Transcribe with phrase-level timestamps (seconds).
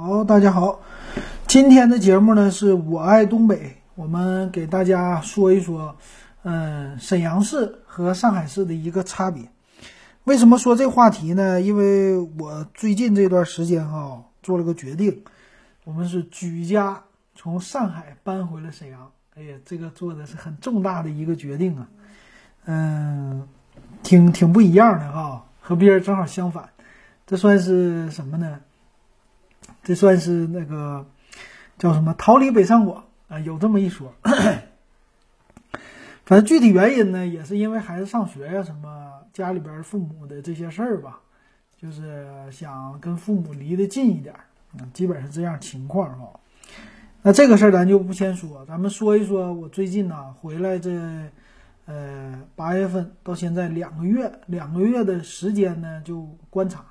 [0.00, 0.80] 好，大家好，
[1.48, 5.92] 今天的节目呢是我爱东北，我们给大家说一说，
[6.44, 9.42] 嗯，沈阳市和上海市的一个差别。
[10.22, 11.60] 为什么说这话题呢？
[11.60, 15.20] 因为我最近这段时间哈做了个决定，
[15.82, 17.02] 我们是举家
[17.34, 19.10] 从上海搬回了沈阳。
[19.34, 21.88] 哎呀，这个做的是很重大的一个决定啊，
[22.66, 23.48] 嗯，
[24.04, 26.68] 挺挺不一样的哈，和别人正好相反。
[27.26, 28.60] 这算是什么呢？
[29.88, 31.06] 这算是那个
[31.78, 33.40] 叫什么“逃离北上广”啊？
[33.40, 34.12] 有这么一说。
[36.26, 41.18] 反正具体原因呢，也是因为孩子上学呀，什么家里边父母的这些事儿吧，
[41.80, 44.34] 就是想跟父母离得近一点，
[44.78, 46.38] 嗯，基本是这样情况哈。
[47.22, 50.90] 那这个事儿咱就不先说，咱们说一说我最近呢回来这，
[51.86, 56.84] 呃，八月份到现在两个月，两个月的时间呢就观察，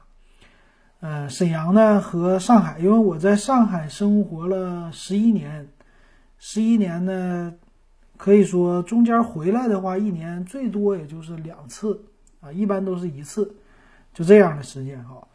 [1.00, 5.68] 呃，沈阳呢和上海，因为我在上海生活了十一年，
[6.38, 7.54] 十一年呢。
[8.20, 12.04] 可以说，中间回来的话，一年最多也就是两次
[12.42, 13.54] 啊，一般都是一次，
[14.12, 15.28] 就这样的时间哈。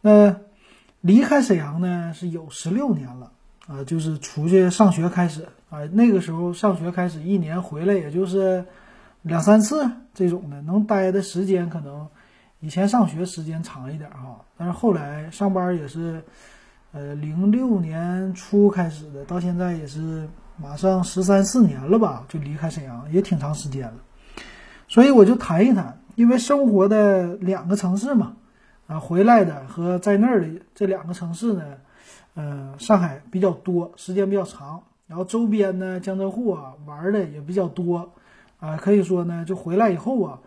[0.00, 0.36] 那
[1.00, 3.32] 离开沈阳呢，是有十六年了
[3.66, 8.64] 啊，就是出去上学开始啊，那个时候上学开始，一年回来也就是
[9.22, 12.06] 两三次这种的，能待的时间可能
[12.60, 16.22] 以前上学时间长一点哈，但是后来上班也是，
[16.92, 20.28] 呃，零六年初开始的，到现在也是。
[20.60, 23.94] 马上十三四年了吧，就离开沈阳也挺长时间了，
[24.88, 28.34] 所以我就谈一谈，因为生活的两个城市嘛，
[28.88, 31.62] 啊，回来的和在那儿的这两个城市呢，
[32.34, 38.10] 呃，上海比较多，时间比较长，然后周边呢，江浙沪啊玩的也比较多，
[38.58, 40.40] 啊，可以说呢，就回来以后啊，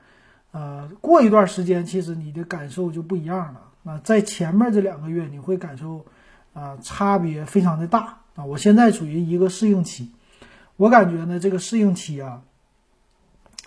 [0.52, 3.62] 呃，过一段时间，其实你的感受就不一样了。
[3.84, 6.06] 那在前面这两个月，你会感受
[6.54, 8.20] 啊，差别非常的大。
[8.36, 10.12] 啊，我现在处于一个适应期，
[10.78, 12.44] 我感觉呢，这个适应期啊，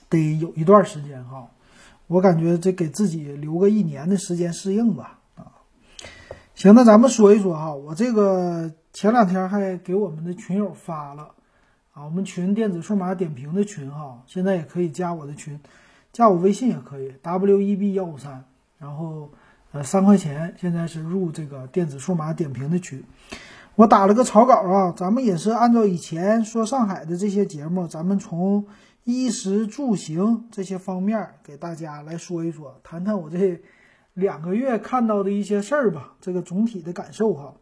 [0.09, 1.49] 得有一段时间哈。
[2.07, 5.19] 我感觉这给自己留个一年的时间适应吧。
[5.37, 5.53] 啊，
[6.55, 11.31] 行，那咱们说一说哈，我这个前两天还给我们的群友发了
[11.93, 15.61] 啊，我们群电子数码点评的群哈，现在也可以加我的群，
[16.15, 18.45] 加我微信也可以，w e b 幺五三，
[18.79, 19.29] 然后
[19.73, 23.03] 呃三块钱，现在是入这个电子数码点评的群。
[23.75, 28.65] 我打了个草稿啊，咱们也是按照以前说上海的这些节目，咱们从
[29.03, 33.61] 衣食住行这些方面给大家来说一说，谈谈我这
[34.13, 37.53] 两个月看到的一些事儿吧，这个总体的感受哈。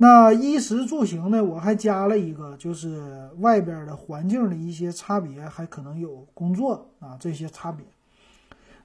[0.00, 7.84] 那衣食住行呢，我还加了一个，就是外边的环境的一些差别，还可能有工作啊这些差别。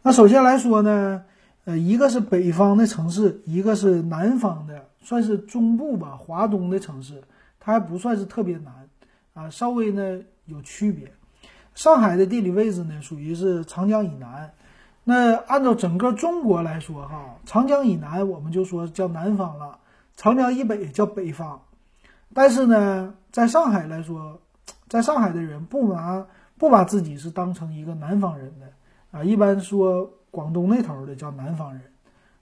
[0.01, 1.23] 那首先来说呢，
[1.65, 4.85] 呃，一个是北方的城市，一个是南方的。
[5.05, 7.21] 算是中部吧，华东的城市，
[7.59, 8.73] 它还不算是特别难
[9.33, 11.11] 啊，稍微呢有区别。
[11.75, 14.51] 上海的地理位置呢，属于是长江以南。
[15.03, 19.77] 那按照整个中国来说，哈，长江以南我们就说叫南方了，
[20.15, 21.61] 长江以北叫北方。
[22.33, 24.39] 但是呢，在上海来说，
[24.87, 26.25] 在上海的人不拿
[26.57, 31.81] 不把自己是当成一个南方人的啊，一般说广东那头的叫南方人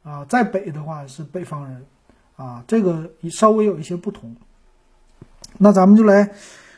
[0.04, 1.86] 啊，在北的话是北方人。
[2.38, 4.36] 啊，这个稍微有一些不同。
[5.59, 6.32] 那咱们就来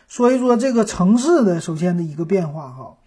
[0.10, 2.98] 说一说这个城市的首先的一个变化哈。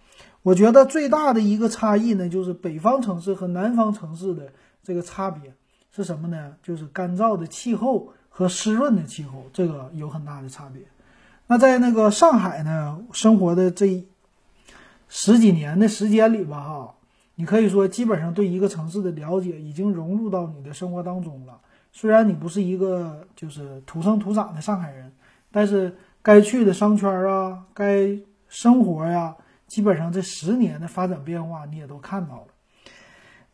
[0.41, 5.53] 我觉得最大的一个差异呢，就是北方城市和南方城市的这个差别
[5.97, 6.53] 是什么呢？
[6.61, 10.83] 就是干燥的气候和湿润的气候，这个有很大的差别。
[11.47, 14.05] 那在那个上海呢，生活的这
[15.09, 16.93] 十几年的时间里吧，哈，
[17.33, 21.59] 你可以说基本上对一个城市的了解已经融入到你的生活当中了。
[21.91, 25.11] 虽然你不是一个就是土生土长的上海人，
[25.51, 28.15] 但是该去的商圈啊，该
[28.47, 32.47] 生活呀，基本上这十年的发展变化你也都看到了。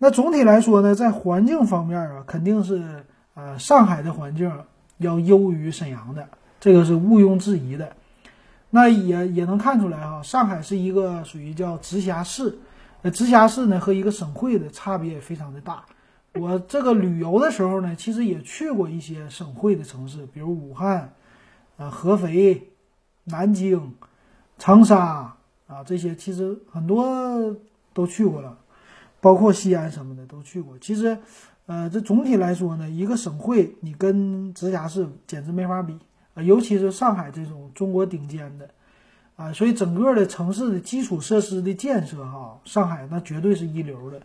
[0.03, 3.05] 那总体来说呢，在环境方面啊，肯定是
[3.35, 4.51] 呃上海的环境
[4.97, 6.27] 要优于沈阳的，
[6.59, 7.89] 这个是毋庸置疑的。
[8.69, 12.53] 那也也能看出来哈，上海是一个属于叫直辖市，
[13.01, 15.85] 呃直辖市呢和一个省会的差别也非常的大。
[16.33, 21.13] 我这个旅游的时候呢，其实也去过一些省会的城市，比如武汉、
[21.77, 22.61] 啊合肥、
[23.23, 23.93] 南京、
[24.57, 25.33] 长沙
[25.65, 27.55] 啊这些，其实很多
[27.93, 28.57] 都去过了，
[29.23, 30.77] 包括西安什么的都去过。
[30.79, 31.17] 其实，
[31.65, 35.97] 呃，这总体来说呢，一个省会你跟直辖市简直没法比
[36.33, 38.69] 啊，尤其是上海这种中国顶尖的
[39.37, 44.21] 啊，所以整个的城市的基础设施的建设哈，上海那绝对是一流的。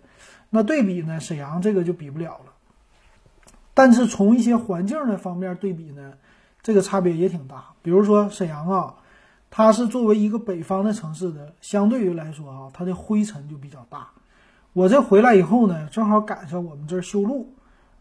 [0.50, 2.52] 那对比呢，沈阳这个就比不了了。
[3.74, 6.14] 但是从一些环境的方面对比呢，
[6.60, 7.66] 这个差别也挺大。
[7.82, 8.96] 比如说沈阳啊，
[9.48, 14.08] 它是作为一个北方的城市的，相对于来说啊，它的灰尘就比较大。
[14.78, 17.52] 我这回来以后呢，正好赶上我们这儿修路，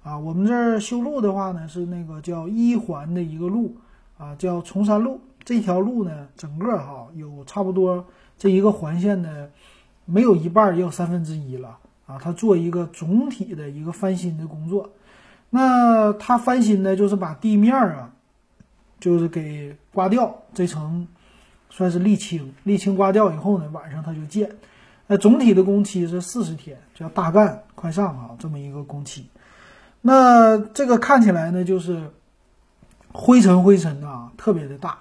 [0.04, 3.76] 啊，我们这儿修路的话呢，是那个叫一环的一个路，
[4.20, 5.20] 啊，叫崇山路。
[5.44, 8.06] 这条路呢，整个哈有差不多
[8.38, 9.50] 这一个环线的，
[10.06, 14.88] 没有一半也有三分之一了，啊，它做一个总体的一个翻新的工作。
[15.50, 18.14] 那它翻新呢，就是把地面啊，
[19.00, 21.08] 就是给刮掉这层，
[21.72, 24.48] 算是沥青，沥青刮掉以后呢，晚上它就建。
[25.08, 29.30] 那总体的工期是四十天，叫大干快上啊，这么一个工期。
[30.02, 32.12] 那这个看起来呢，就是
[33.12, 34.98] 灰尘灰尘啊，特别的大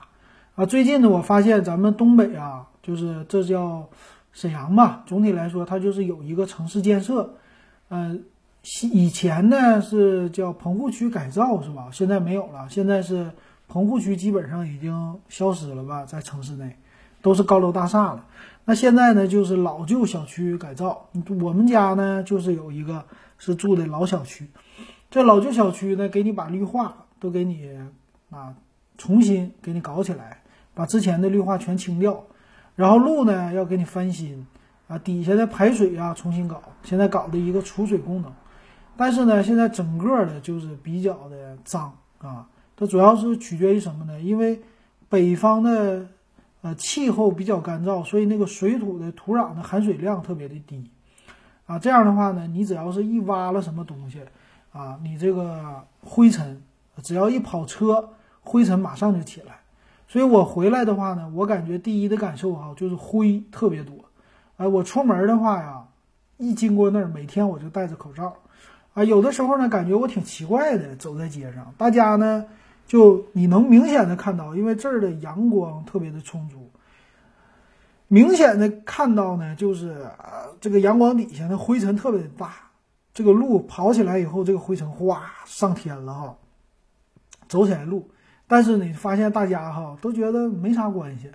[0.55, 0.65] 啊。
[0.65, 3.89] 最近呢，我发现咱们东北啊，就是这叫
[4.33, 7.35] 沈阳吧，总体来说它就是有一个城市建设，
[7.89, 8.23] 嗯，
[8.93, 11.89] 以前呢是叫棚户区改造是吧？
[11.93, 13.31] 现在没有了，现在是
[13.67, 16.77] 棚户区基本上已经消失了吧，在城市内
[17.21, 18.25] 都是高楼大厦了。
[18.69, 21.09] 那现在呢，就是老旧小区改造。
[21.41, 23.05] 我们家呢，就是有一个
[23.39, 24.45] 是住的老小区。
[25.09, 27.71] 这老旧小区呢，给你把绿化都给你
[28.29, 28.53] 啊，
[28.99, 30.43] 重新给你搞起来，
[30.75, 32.25] 把之前的绿化全清掉。
[32.75, 34.45] 然后路呢，要给你翻新
[34.89, 36.61] 啊，底下的排水啊重新搞。
[36.83, 38.33] 现在搞的一个储水功能，
[38.97, 42.49] 但是呢，现在整个的就是比较的脏啊。
[42.75, 44.21] 它主要是取决于什么呢？
[44.21, 44.61] 因为
[45.09, 46.09] 北方的。
[46.67, 50.91] 呃，气候比较干燥，所以那个水土的土壤的含水量特别的低，
[51.65, 54.21] 啊，这样的话呢，你只要是一挖了什么东西，
[54.73, 56.61] 啊，你这个灰尘，
[57.05, 58.09] 只要一跑车，
[58.41, 59.61] 灰尘马上就起来。
[60.09, 63.95] 所以我回来的话呢，我感觉第一的感受哈，就是灰特别多。
[64.57, 65.85] 哎，我出门的话呀，
[66.39, 68.35] 一经过那儿，每天我就戴着口罩，
[68.95, 72.45] 啊，有的时候呢，感觉我挺奇怪的，走在街上，大家呢。
[72.87, 76.71] 就你能明显的看到，因为这儿的阳光特别的充足，
[78.07, 79.89] 明显的看到呢，就是
[80.19, 82.55] 呃这个阳光底下的灰尘特别的大，
[83.13, 86.37] 这个路跑起来以后，这个灰尘哗上天了哈，
[87.49, 88.09] 走起来路，
[88.47, 91.29] 但是你发现大家哈都觉得没啥关系，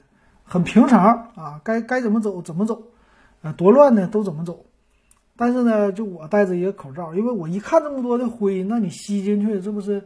[0.45, 1.03] 很平常
[1.35, 2.81] 啊，该该怎么走怎么走，
[3.41, 4.65] 啊多乱呢都怎么走，
[5.35, 10.01] 但是呢，就我戴着一个口罩，因为我一看这么多的灰，那你吸进去，这不是？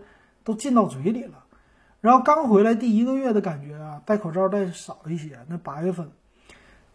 [0.45, 1.43] 都进到嘴里了，
[1.99, 5.39] 然后刚回来第一个月的感觉啊，戴口罩戴少一些。
[5.47, 6.07] 那八月份，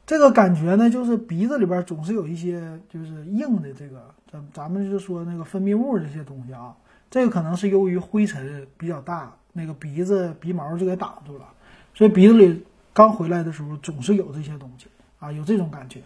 [0.06, 6.76] 这个感觉呢，就是鼻子里边总是有一些就是硬的这个，咱咱们就说那个分泌物这些东西啊，
[7.10, 11.44] 这个可能是由于灰尘比较大，那个鼻子鼻毛就给挡住了，
[11.92, 14.86] 所以鼻子里刚回来的时候总是有这些东西
[15.18, 16.00] 啊，有这种感觉。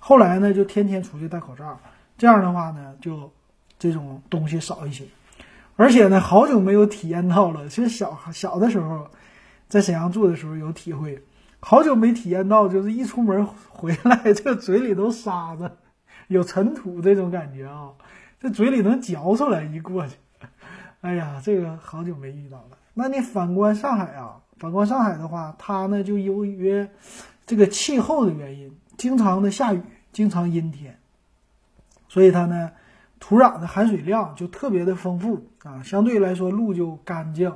[0.00, 1.78] 后来呢，就天天出去戴口罩，
[2.16, 3.30] 这样的话呢，就
[3.78, 5.04] 这种东西少一些。
[5.78, 7.68] 而且呢，好久没有体验到了。
[7.68, 9.08] 其实小小的时候，
[9.68, 11.22] 在沈阳住的时候有体会，
[11.60, 15.70] 好久没体验到，就是一出门回来， 这嘴里都沙子，
[16.28, 17.90] 有尘土这种感觉啊，
[18.40, 20.16] 这嘴里能嚼出来一过去。
[21.02, 22.78] 哎呀，这个好久没遇到了。
[22.94, 26.88] 那你反观上海啊，反观上海的话，它呢就由于
[27.44, 30.98] 这个气候的原因，经常的下雨，经常阴天，
[32.08, 32.70] 所以它呢。
[33.28, 37.52] 土壤的含水量就特别的丰富啊，相对来说路就干净，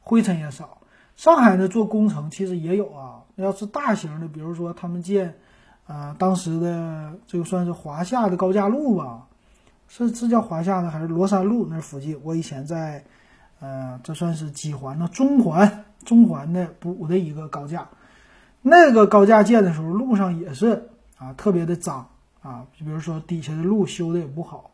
[0.00, 0.78] 灰尘也少。
[1.14, 5.32] 上海呢做工程其实也有啊，要是大型的，比如说他们建，
[5.86, 9.24] 啊当时的这个算是华夏的高架路吧，
[9.86, 12.18] 是是叫华夏的还是罗山路那附近？
[12.24, 13.04] 我以前在，
[13.60, 15.08] 呃，这算是几环呢？
[15.12, 17.88] 中环，中环的补的一个高架，
[18.60, 22.04] 那个高架建的时候路上也是啊特别的脏
[22.42, 24.71] 啊，比如说底下的路修的也不好。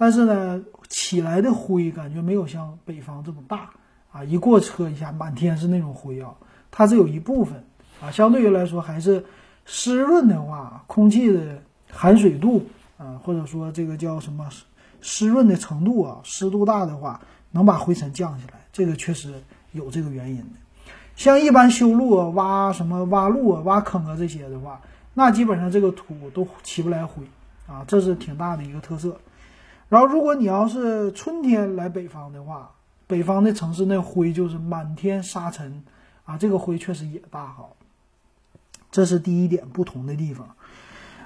[0.00, 3.68] 但是呢，起来的灰感觉没有像北方这么大
[4.10, 4.24] 啊！
[4.24, 6.32] 一过车一下，满天是那种灰啊。
[6.70, 7.62] 它只有一部分
[8.00, 9.22] 啊，相对于来说还是
[9.66, 11.58] 湿润的话，空气的
[11.90, 12.64] 含水度
[12.96, 14.48] 啊，或者说这个叫什么
[15.02, 18.54] 湿润的程度啊，湿度大的话，能把灰尘降下来。
[18.72, 19.34] 这个确实
[19.72, 20.56] 有这个原因的。
[21.14, 24.80] 像一般修路啊、挖什么挖路啊、挖坑啊这些的话，
[25.12, 27.22] 那基本上这个土都起不来灰
[27.66, 29.14] 啊，这是挺大的一个特色。
[29.90, 32.70] 然后，如果你要是春天来北方的话，
[33.08, 35.82] 北方的城市那灰就是满天沙尘，
[36.24, 37.64] 啊，这个灰确实也大哈。
[38.92, 40.54] 这是第一点不同的地方。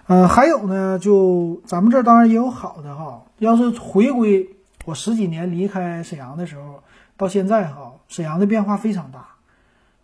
[0.07, 3.25] 嗯，还有呢，就咱们这当然也有好的哈。
[3.39, 4.57] 要是回归
[4.87, 6.83] 我十几年离开沈阳的时候，
[7.19, 9.29] 到现在哈，沈阳的变化非常大。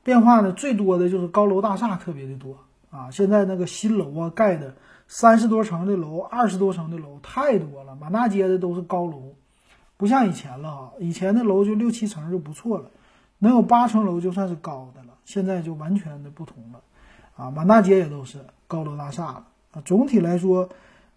[0.02, 2.58] 变化呢最多的就是高楼大厦特别的多
[2.90, 4.74] 啊，现在那个新楼啊盖的。
[5.12, 9.34] 三十多层的楼，二十多层的楼太多了，满大街的都是高楼，
[9.96, 12.88] 不像以前了哈，以前的楼就六七层就不错了，
[13.40, 16.80] 能有八层楼就算是高的了，现在就完全的不同了，
[17.34, 18.38] 啊，满大街也都是
[18.68, 19.82] 高楼大厦了啊。
[19.84, 20.68] 总体来说，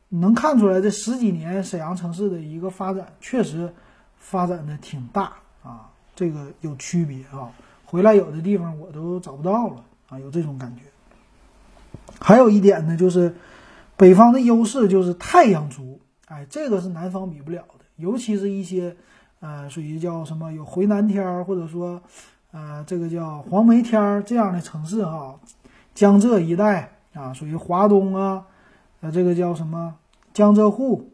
[0.10, 3.72] 能看出来这十几年沈阳城市的一个发展确实
[4.18, 7.52] 发展的挺大啊，这个有区别啊。
[7.86, 10.82] 回来有的地方我都找不到了啊，有这种感觉。
[12.20, 13.36] 还有一点呢，就是
[14.04, 17.86] 北方的优势就是太阳足，哎，这个是南方比不了的。
[17.96, 18.98] 尤其是一些，
[19.40, 22.02] 呃，属于叫什么有回南天儿，或者说，
[22.52, 25.40] 呃，这个叫黄梅天儿这样的城市哈，
[25.96, 28.48] 江浙一带啊，属于华东啊，
[29.00, 29.96] 呃，这个叫什么
[30.34, 31.10] 江浙沪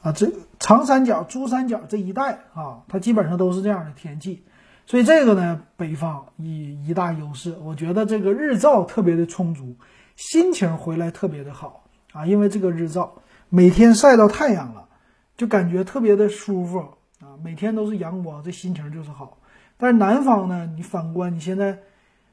[0.00, 0.30] 啊，这
[0.60, 4.44] 长三角、珠三角这一带啊，它基本上都是这样的天气。
[4.86, 9.74] 所以这个呢，北方一一大优势，我觉得这个日照特别的充足，
[10.14, 11.80] 心情回来特别的好
[12.14, 13.12] 啊，因为这个日照
[13.48, 14.88] 每天晒到太阳了，
[15.36, 16.78] 就感觉特别的舒服
[17.20, 19.36] 啊，每天都是阳光，这心情就是好。
[19.76, 21.76] 但是南方呢，你反观你现在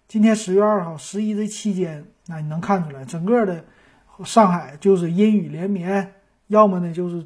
[0.07, 3.65] 今天十月二号十一这期间，那你能看出来，整个的
[4.23, 6.13] 上海就是阴雨连绵，
[6.47, 7.25] 要么呢就是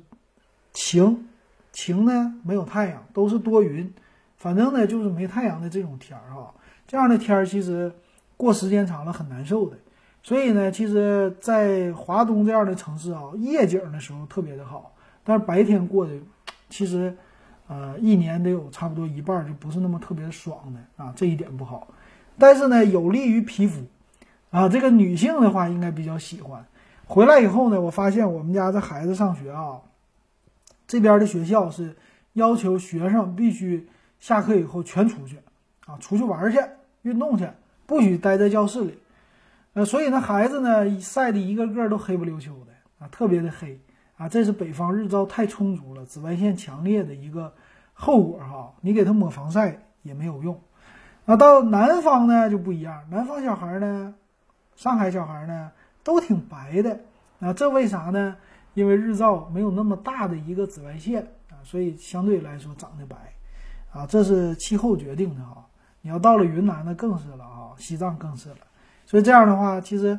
[0.72, 1.28] 晴，
[1.74, 3.94] 晴呢没有太阳，都是多云。
[4.38, 6.48] 反正呢，就是没太阳的这种天儿啊，
[6.88, 7.92] 这样的天儿其实
[8.38, 9.76] 过时间长了很难受的。
[10.26, 14.92] 所以呢，其实，在华东这样的城市啊，夜景的时候特别的好，
[15.24, 16.14] 但是白天过的，
[16.68, 17.16] 其实，
[17.68, 21.88] 呃，一年得有差不多一半就不是那么特别爽的啊，这一点不好。
[22.40, 23.84] 但是呢，有利于皮肤
[24.50, 26.66] 啊，这个女性的话应该比较喜欢。
[27.06, 29.80] 回来以后呢，我发现我们家这孩子上学啊，
[30.88, 31.96] 这边的学校是
[32.34, 33.88] 要求学生必须。
[34.18, 35.38] 下课以后全出去，
[35.86, 36.58] 啊，出去玩去，
[37.04, 37.48] 运动去，
[37.86, 38.98] 不许待在教室里。
[39.76, 43.78] 呃，所以呢，孩子呢晒的一个个都黑不溜秋的啊，特别的黑
[44.16, 44.30] 啊。
[44.30, 47.54] 这是北方日照太充足了，紫外线强烈的一个
[47.94, 48.74] 后果哈。
[48.80, 50.58] 你给他抹防晒也没有用。
[51.26, 54.16] 那到南方呢就不一样，南方小孩呢，
[54.78, 55.70] 上海小孩呢
[56.06, 56.98] 都挺白的
[57.42, 57.52] 啊。
[57.52, 58.38] 这为啥呢？
[58.76, 63.18] 因为日照没有那么大的一个紫外线啊，所以相对来说长得白。
[63.92, 65.66] 啊，这是气候决定的哈。
[66.00, 68.58] 你要到了云南，呢更是了啊，西藏更是了。
[69.06, 70.18] 所以这样的话，其实，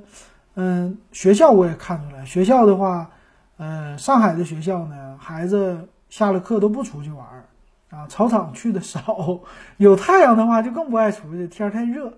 [0.54, 3.10] 嗯，学校我也看出来，学校的话，
[3.58, 7.44] 嗯，上海的学校呢，孩子下了课都不出去玩儿
[7.90, 9.40] 啊，操场去的少，
[9.78, 12.12] 有太阳的话就更不爱出去，天太热，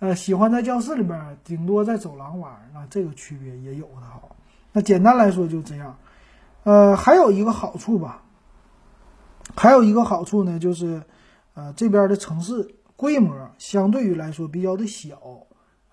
[0.00, 4.20] 呃，喜欢在教室里边，顶多在走廊玩儿，那这个区别也有的哈。
[4.72, 5.96] 那简单来说就这样，
[6.64, 8.20] 呃，还有一个好处吧。
[9.56, 11.00] 还有一个好处呢，就是，
[11.52, 15.16] 呃，这边的城市规模相对于来说比较的小，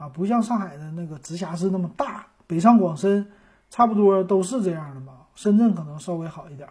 [0.02, 3.28] 啊，不像上海的那个直辖市那么大，北上广深
[3.70, 5.14] 差不多都是这样的吧。
[5.36, 6.68] 深圳可能稍微好一点，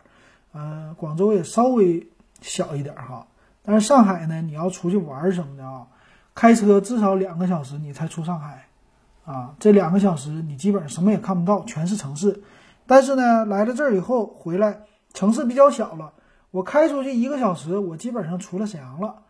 [0.51, 2.09] 呃，广州也稍微
[2.41, 3.29] 小一点哈。
[3.63, 5.87] 但是上海呢，你要出去玩什么的啊，
[6.35, 8.67] 开车至少两个小时你才出上海，
[9.25, 12.43] 啊，这两个小时你基本上什么也看不到，全是城市。
[12.89, 14.81] 但是呢，来了这儿以后回来，
[15.15, 16.15] 城市比较小了。
[16.51, 19.23] 我开出去一个小时，我基本上出了沈阳了。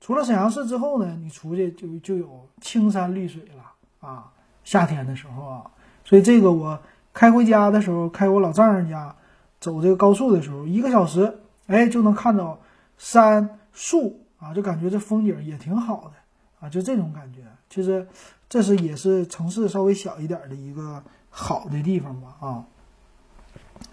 [0.00, 4.32] 除了沈阳市之后呢，你出去就就有青山绿水了啊。
[4.64, 5.70] 夏天的时候啊，
[6.04, 6.78] 所以这个我
[7.12, 9.16] 开回家的时候，开我老丈人家
[9.60, 12.60] 走这个高速的时候，一个小时，哎，就能看到
[12.96, 17.40] 山树啊，就感觉这风景也挺好的啊，就这种感觉。
[17.68, 18.06] 其实
[18.48, 22.64] 这是也是城市稍微小一点的一个好的地方吧啊。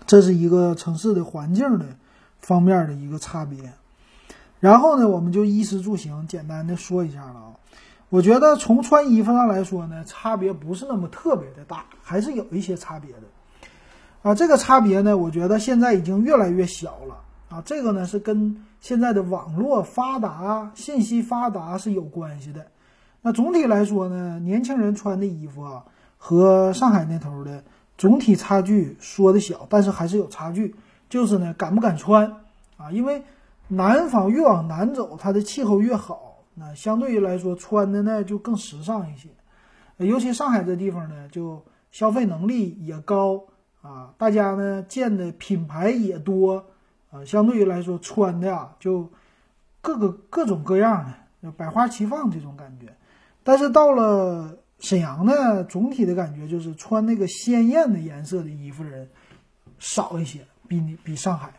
[0.05, 1.85] 这是一个城市的环境的。
[2.41, 3.71] 方面的一个差别，
[4.61, 7.51] 然后呢，我们就衣食住行简单的说一下了啊。
[8.09, 13.21] 我觉得从穿衣服上来说呢，差别不是那么特别的大，还是有一些差别的
[14.21, 14.35] 啊。
[14.35, 17.17] 这个差别呢，我觉得现在已经越来越小了
[17.49, 17.63] 啊。
[17.65, 22.67] 这个呢是跟现在的网络发达、信息发达是有关系的。
[23.21, 25.83] 那总体来说呢，年轻人穿的衣服啊，
[26.17, 27.63] 和上海那头的
[27.97, 30.75] 总体差距说的小，但是还是有差距。
[31.09, 32.37] 就是呢，敢不敢穿
[32.77, 32.91] 啊？
[32.91, 33.23] 因为
[33.73, 39.29] 南方越往南走，它的气候越好，那相对于来说穿的呢就更时尚一些。
[39.97, 43.41] 尤其上海这地方呢，就消费能力也高
[43.81, 46.65] 啊，大家呢建的品牌也多
[47.11, 49.09] 啊，相对于来说穿的啊就
[49.81, 51.05] 各个各种各样
[51.41, 52.93] 的，百花齐放这种感觉。
[53.43, 59.09] 但是到了沈阳呢，总体的感觉就是穿那个鲜艳的颜色的衣服的人
[59.79, 60.41] 少一些。
[60.67, 61.51] 比你比上海，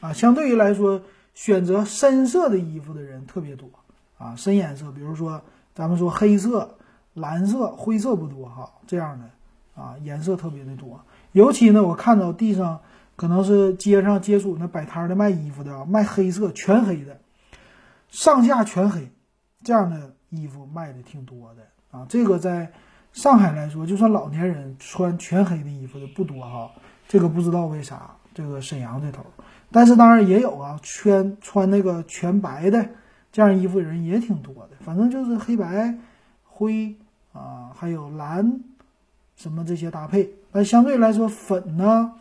[0.00, 1.00] 啊，相对于来说，
[1.36, 3.68] 选择深色的衣服的人特别多，
[4.16, 5.42] 啊，深颜色，比如说
[5.74, 6.78] 咱们说黑色、
[7.12, 10.98] 蓝色、灰色不多哈，这样的啊颜色特别的多。
[11.32, 12.80] 尤其呢，我看到地上
[13.16, 17.20] 可能是街上接触那摆摊的卖衣服的，卖黑色全黑的，
[18.08, 19.12] 上下全黑，
[19.62, 22.06] 这样的衣服卖的挺多的啊。
[22.08, 22.72] 这个在
[23.12, 26.70] 上海来说，就算老年人穿全黑的衣服的不多哈。
[27.08, 29.22] 这个不知道为啥，这个沈阳这头，
[29.70, 32.88] 但是当然也有啊，穿穿那个全白的
[33.32, 34.70] 这样衣服的人也挺多的。
[34.80, 35.98] 反正就是黑白、
[36.44, 36.94] 灰
[37.32, 38.60] 啊，还有蓝
[39.36, 42.12] 什么这些搭配，但相对来说粉呢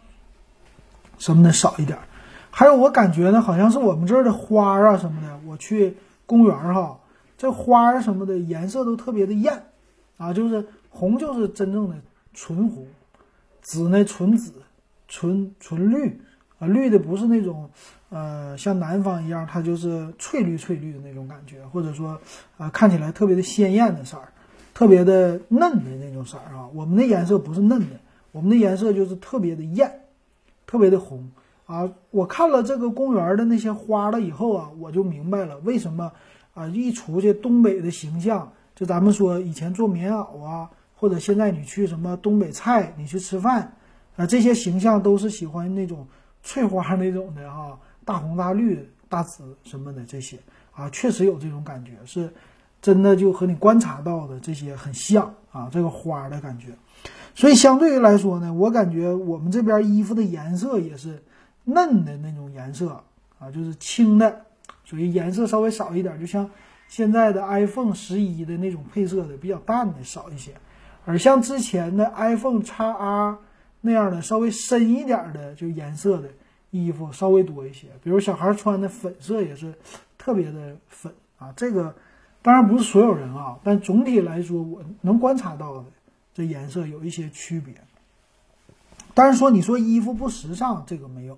[1.17, 1.97] 什么的少一点。
[2.49, 6.99] 还有我感觉呢，好像是我们这儿的花啊什么的，我去公园哈，
[7.37, 9.63] 这花儿什么的颜色都特别的艳
[10.17, 11.95] 啊，就是红就是真正的
[12.33, 12.87] 纯红，
[13.61, 14.53] 紫呢纯紫。
[15.07, 16.19] 纯纯绿
[16.67, 17.69] 绿的不是那种，
[18.10, 22.19] 呃，像南方一样，它就是翠绿翠绿的那种感觉，或者说，
[22.57, 24.29] 啊，看起来特别的鲜艳的色儿，
[24.74, 26.67] 特别的嫩的那种色儿啊。
[26.74, 27.98] 我们的颜色不是嫩的，
[28.31, 30.01] 我们的颜色就是特别的艳，
[30.67, 31.31] 特别的红
[31.65, 31.89] 啊。
[32.12, 36.12] 我看了这个公园的那些花了以后啊，我就明白了为什么
[36.53, 43.74] 啊，一出去东北的形象，就咱们说以前做棉袄啊，或者现在你去什么东北菜，你去吃饭。
[44.15, 46.07] 啊，这些形象都是喜欢那种
[46.45, 50.37] 翠花那种的哈，大红大绿、大紫什么的这些
[50.71, 52.31] 啊，确实有这种感觉，是
[52.79, 56.67] 真的就和你观察到的这些很像啊，这个花的感觉。
[57.33, 61.21] 所以相对于来说呢，我感觉我们这边衣服的颜色也是
[61.63, 63.03] 嫩的那种颜色
[63.39, 64.45] 啊，就是青的，
[64.83, 66.47] 属于颜色稍微少一点，就像
[66.87, 70.51] 现在的 iPhone 十一的那种配色的比较淡的少一些，
[71.05, 73.37] 而像之前的 iPhone x R。
[73.86, 76.27] 那样的稍微深一点的就颜色的
[76.72, 79.72] 衣服稍微多一些，比如小孩穿的粉色也是
[80.18, 81.54] 特别的粉啊。
[81.56, 81.94] 这个
[82.42, 85.86] 当然不是所有人啊，但总体来说我能观察到的
[86.34, 87.75] 这颜色有一些区别。
[89.13, 91.38] 但是说你说衣服不时尚，这个没有，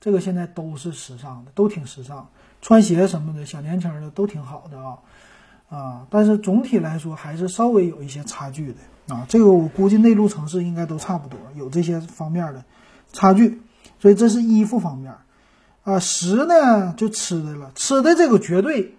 [0.00, 2.30] 这个现在都是时尚的，都挺时尚，
[2.62, 4.98] 穿鞋什么的小年轻的都挺好的啊
[5.68, 6.06] 啊。
[6.08, 8.78] 但是总体来说还是稍微有一些差距的。
[9.10, 12.64] 啊，这个我估计内陆城市应该都差不多，有这些方面的
[13.12, 13.60] 差距，
[13.98, 15.12] 所以这是衣服方面。
[15.82, 18.94] 啊，食呢就吃的了，吃的这个绝对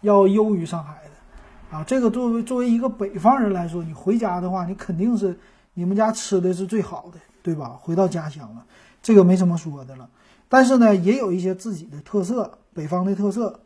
[0.00, 1.76] 要优于上海的。
[1.76, 5.38] 啊，这个作为作为一个北方人来说，你回家的话，你肯定是
[5.74, 7.76] 你们家吃的是最好的，对吧？
[7.80, 8.64] 回到家乡了，
[9.02, 10.08] 这个没什么说的了。
[10.48, 13.60] 但是呢，也有一些自己的特色，北方的特色。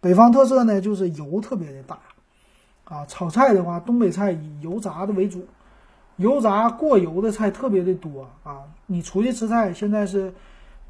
[0.00, 1.98] 北方特色呢，就是油特别的大。
[2.90, 5.46] 啊，炒菜的话，东北菜以油炸的为主，
[6.16, 8.64] 油炸过油的菜特别的多啊。
[8.86, 10.34] 你出去吃菜，现在是，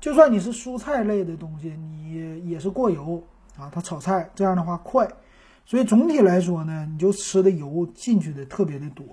[0.01, 3.23] 就算你是蔬菜类的东西，你也是过油
[3.59, 3.71] 啊。
[3.71, 5.07] 它炒菜这样的话快，
[5.67, 9.05] 所以总体来说呢，你就吃的油进去的特别的多。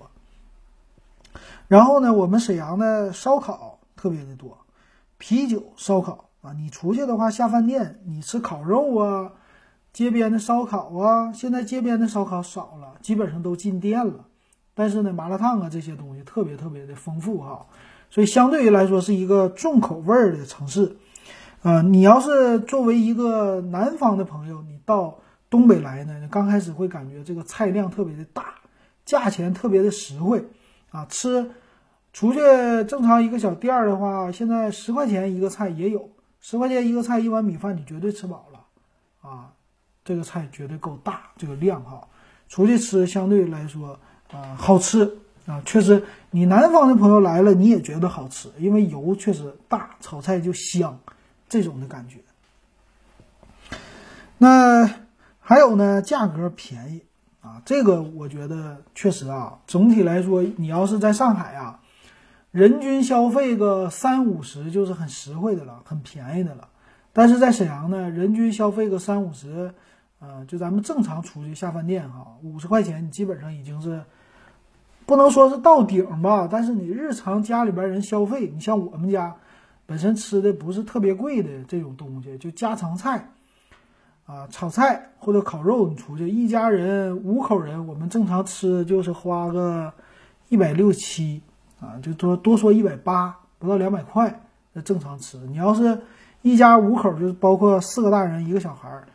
[1.68, 4.58] 然后呢，我们沈阳的烧烤特别的多，
[5.18, 6.54] 啤酒、烧烤啊。
[6.54, 9.34] 你出去的话，下饭店你吃烤肉啊。
[9.98, 14.26] 街边的烧烤啊，现在街边的烧烤少了，基本上都进店了。
[14.76, 17.66] 但是呢，麻辣烫啊这些东西特别特别的丰富哈，
[18.12, 20.98] 所以相对于来说是一个重口味儿的城市。
[21.64, 25.18] 呃，你要是作为一个南方的朋友，你到
[25.50, 28.54] 东北来呢，刚开始会感觉这个菜量特别的大，
[29.04, 30.46] 价钱特别的实惠
[30.92, 31.08] 啊。
[31.10, 31.50] 吃
[32.14, 32.40] 出去
[32.88, 36.08] 正常一个小店儿的话，现在十块钱一个菜也有，
[36.40, 39.54] 十块钱一个菜一碗米饭你绝对吃饱了啊。
[40.08, 42.02] 这个菜绝对够大，这个量哈，
[42.48, 44.00] 出去吃相对来说
[44.32, 45.04] 啊好吃
[45.46, 50.98] 啊，确实，你南方的朋友来了你也觉得好吃，因为油确实大，炒菜就香，
[51.50, 52.20] 这种的感觉。
[54.38, 54.90] 那
[55.42, 57.02] 还有呢，价格便宜
[57.42, 61.82] 啊，这个我觉得确实啊，总体来说，你要是在上海啊，
[62.52, 66.70] 人均消费个三五十就是很实惠的了，很便宜的了。
[67.12, 69.74] 但是在沈阳呢，人均消费个三五十。
[70.20, 74.02] 啊，就咱们正常出去下饭店哈，五十块钱你基本上已经是
[75.06, 79.36] 不能说是到顶吧，但是你日常家里边人消费，你像我们家
[79.86, 83.30] 本身吃的不是特别贵的这种东西，就家常菜
[84.26, 89.94] 啊，炒菜或者烤肉，你出去一家人五口人，我们正常吃就是花个
[90.50, 91.42] 一百六七
[91.80, 94.42] 啊，就多多说一百八，不到两百块，
[94.74, 95.38] 那正常吃。
[95.48, 96.02] 你要是
[96.42, 99.08] 一家五口，就是包括四个大人一个小孩儿。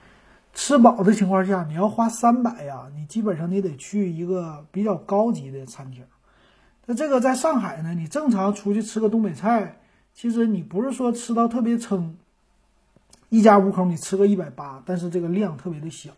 [0.55, 6.05] 吃饱的情况下，你要花三百呀，你基本上你得去一个比较高级的餐厅。
[6.87, 9.81] 那这个在上海呢，你正常出去吃个东北菜，
[10.13, 12.17] 其实你不是说吃到特别撑，
[13.29, 16.11] 一家五口你吃个一百八，但是这个量特别的小，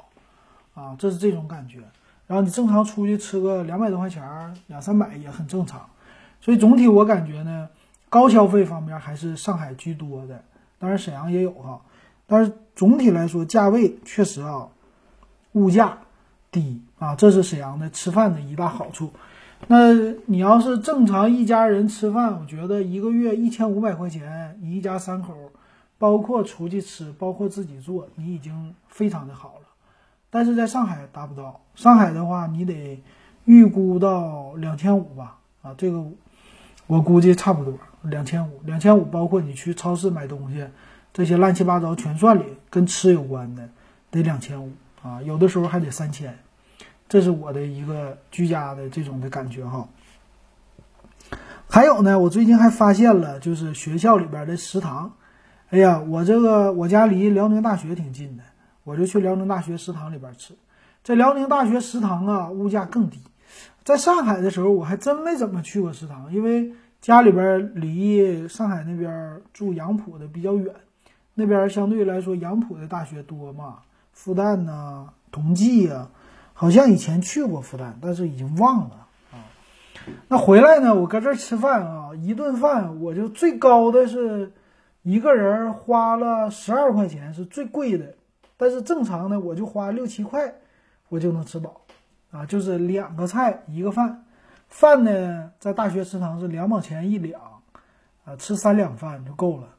[0.75, 1.79] 啊，这是这种感觉。
[2.27, 4.23] 然后你正常出去吃个两百多块钱，
[4.67, 5.87] 两三百也很正常。
[6.41, 7.69] 所以总体我感觉呢，
[8.09, 10.43] 高消费方面还是上海居多的，
[10.79, 11.81] 当然沈阳也有哈。
[12.27, 14.69] 但是总体来说，价位确实啊，
[15.53, 15.99] 物价
[16.51, 19.11] 低啊，这是沈阳的吃饭的一大好处。
[19.67, 19.95] 那
[20.27, 25.35] 你要是正常一家人吃饭，我觉得一个月一千五百块钱，你一家三口，
[25.97, 29.67] 包括出去吃，包括自己做，你已经非常的好了。
[30.29, 33.03] 但是在上海达不到，上海的话，你得
[33.45, 35.39] 预估到两千五吧？
[35.63, 36.05] 啊，这个
[36.87, 40.67] 我估计差不多两千五，两千五包括你去超市买东西，
[41.15, 43.69] 这些乱七八糟全算里，跟吃有关的
[44.11, 46.37] 得两千五啊，有的时候还得三千。
[47.09, 49.89] 这是我的一个居家的这种的感觉哈。
[51.69, 55.13] 还有呢，我最近还发现了，就是学校里边的食堂。
[55.71, 58.43] 哎呀，我这个我家离辽宁大学挺近的，
[58.83, 60.55] 我就去辽宁大学食堂里边吃。
[61.05, 63.21] 这辽宁大学食堂啊，物价更低。
[63.85, 70.75] 在上海的时候，我还真没怎么去过食堂，因为家里边离上海那边住杨浦的比较远，
[71.35, 73.79] 那边相对来说杨浦的大学多嘛，
[74.13, 76.09] 复旦呐、同济呀。
[76.57, 79.43] 好像以前去过复旦，但是已经忘了啊。
[80.29, 84.53] 那回来呢，我搁这儿吃饭啊，一顿饭我就最高的是
[85.03, 88.15] 一个人花了十二块钱，是最贵的。
[88.57, 90.55] 但是正常的我就花六七块，
[91.09, 91.81] 我就能吃饱
[92.31, 92.47] 啊。
[92.47, 94.25] 就是两个菜一个饭，
[94.69, 97.43] 饭呢在大学食堂是两毛钱一两
[98.25, 99.74] 啊，吃三两饭就够了。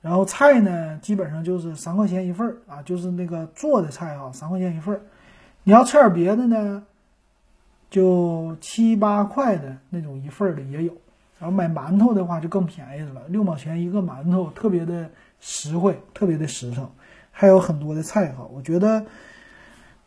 [0.00, 5.02] 然后菜呢基本上就是三块钱一份儿啊，就是那个做的菜啊，三块钱一份儿。
[5.62, 6.82] 你要吃点别的呢，
[7.90, 10.92] 就七八块的那种一份儿的也有。
[11.38, 15.10] 然后买馒头的话就更便宜了，六毛钱一个馒头，特别的
[15.40, 16.90] 实惠，特别的实诚。
[17.30, 19.06] 还有很多的菜哈，我觉得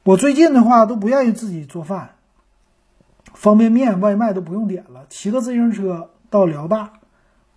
[0.04, 2.12] 我最近的话都不愿意自己做饭，
[3.34, 6.94] 方便面外卖都不用点了，骑个自行车到辽大，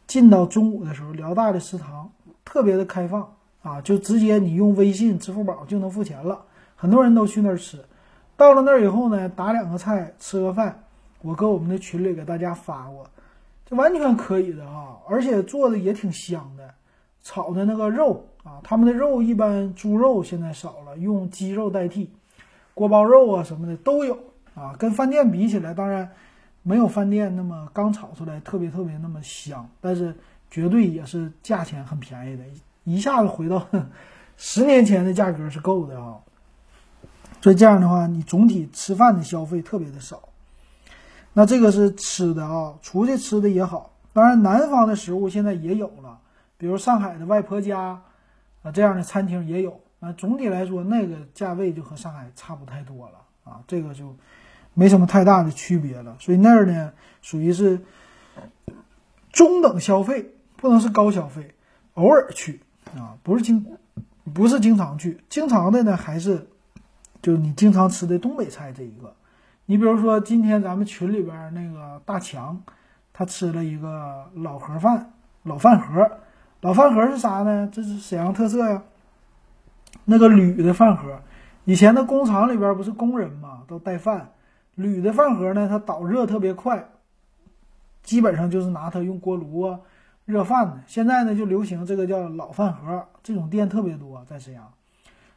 [0.06, 2.10] 进到中午的时候，辽大的食堂
[2.56, 6.40] 特别的开放啊，就直接你用微信、支付宝就能付钱了，
[6.74, 7.78] 很多人都去那儿吃。
[8.34, 10.82] 到了那儿以后呢，打两个菜，吃个饭，
[11.20, 13.06] 我搁我们的群里给大家发过，
[13.66, 16.72] 这完全可以的啊，而且做的也挺香的，
[17.22, 22.10] 炒的那个肉啊，他们的肉一般猪肉现在少了，用鸡肉代替，
[22.72, 24.18] 锅包肉啊什么的都有
[24.54, 26.10] 啊，跟饭店比起来，当然
[26.62, 30.14] 没有饭店那么刚炒出来特别特别那么香，但是
[30.50, 32.44] 绝对也是价钱很便宜的，
[32.84, 33.66] 一下子回到
[34.36, 36.16] 十年前的价格是够的啊。
[37.40, 40.28] 所以这样的话，你总体吃饭的消费特别的少。
[41.32, 43.92] 那这个是吃的啊，出去吃的也好。
[44.12, 46.18] 当然，南方的食物现在也有了，
[46.56, 48.02] 比如上海的外婆家
[48.62, 49.80] 啊这样的餐厅也有。
[50.00, 54.14] 啊，总体来说，那个价位就和上海差不太多了啊，这个就
[54.74, 56.16] 没什么太大的区别了。
[56.18, 57.80] 所以那儿呢，属于是
[59.32, 61.54] 中等消费，不能是高消费，
[61.94, 62.60] 偶尔去
[62.96, 63.66] 啊，不是经
[64.34, 66.48] 不是经常去，经常的呢还是。
[67.22, 69.12] 就你经常吃的东北菜这一个，
[69.64, 72.62] 你比如说今天咱们群里边那个大强，
[73.12, 76.08] 他吃了一个老盒饭，老饭盒，
[76.60, 77.68] 老饭盒是啥呢？
[77.72, 78.84] 这是沈阳特色呀。
[80.04, 81.20] 那个铝的饭盒，
[81.64, 84.30] 以前的工厂里边不是工人嘛，都带饭，
[84.76, 86.90] 铝的饭盒呢，它导热特别快，
[88.04, 89.80] 基本上就是拿它用锅炉啊
[90.26, 90.78] 热饭的。
[90.86, 94.70] 现在呢就流行这个叫老饭盒，这种店特别多，在沈阳。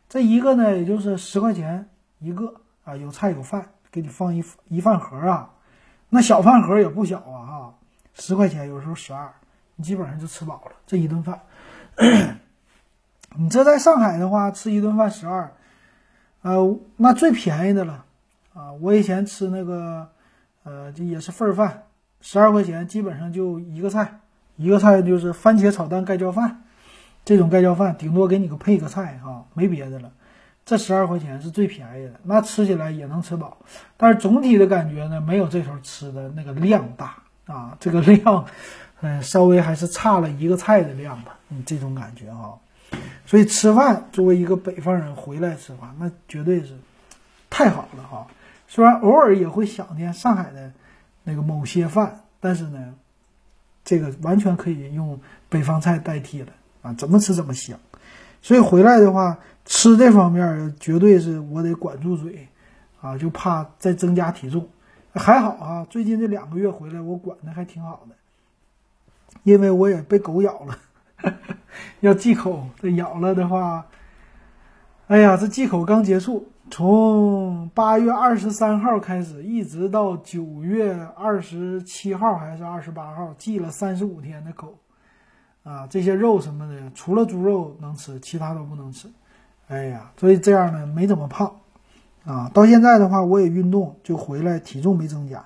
[0.10, 1.88] 这一个呢，也就是十块钱
[2.20, 5.52] 一个啊，有菜有饭，给你放一一饭盒啊，
[6.10, 7.74] 那小饭盒也不小啊，哈，
[8.16, 9.32] 十块钱有时候十二，
[9.76, 11.40] 你基本上就吃饱了这一顿饭。
[13.38, 15.54] 你这在上海的话，吃一顿饭十二，
[16.42, 18.04] 呃，那最便宜的了
[18.56, 18.72] 啊。
[18.82, 20.10] 我以前吃那个，
[20.64, 21.84] 呃，这也是份儿饭，
[22.22, 24.19] 十二块钱，基本上就一个菜，
[24.60, 26.64] 一个菜就是番茄炒蛋盖浇饭。
[27.24, 30.12] 这种盖浇饭顶多给你个配个菜哈，没别的了。
[30.66, 33.58] 这十二块钱是最便宜的，那吃起来也能吃饱。
[33.98, 38.46] 但是总体的感觉呢，没有这时候吃的那个量大啊，这个量，
[39.02, 41.38] 嗯，稍微还是差了一个菜的量吧。
[41.50, 42.60] 嗯，这种感觉哈。
[43.26, 46.76] 所以吃饭作为一个北方人回来吃饭，那绝对是
[47.50, 48.28] 太好了哈。
[48.68, 50.72] 虽然偶尔也会想念上海的
[51.24, 52.94] 那个某些饭，但是呢，
[53.90, 56.52] 这个完全可以用北方菜代替了。
[56.84, 57.76] 啊，怎么吃怎么香，
[58.40, 62.48] 所以回来的话，吃这方面绝对是我得管住嘴，
[63.02, 64.70] 啊，就怕再增加体重。
[65.14, 68.16] 还好啊，最近这两个月回来，我管的还挺好的，
[69.42, 70.78] 因为我也被狗咬了，
[72.02, 72.70] 要忌口。
[72.80, 73.88] 这咬了的话，
[75.08, 84.76] 哎呀，这忌口刚结束，从八月二十三号开始，一直到九月二十七号还是二十八号，忌了三十五天的口。
[85.64, 89.08] 啊，这些肉什么的，除了猪肉能吃，其他都不能吃。
[89.68, 91.54] 哎呀，所以这样呢，没怎么胖。
[92.26, 95.46] 啊，到现在的话，我也运动，就回来体重没增加。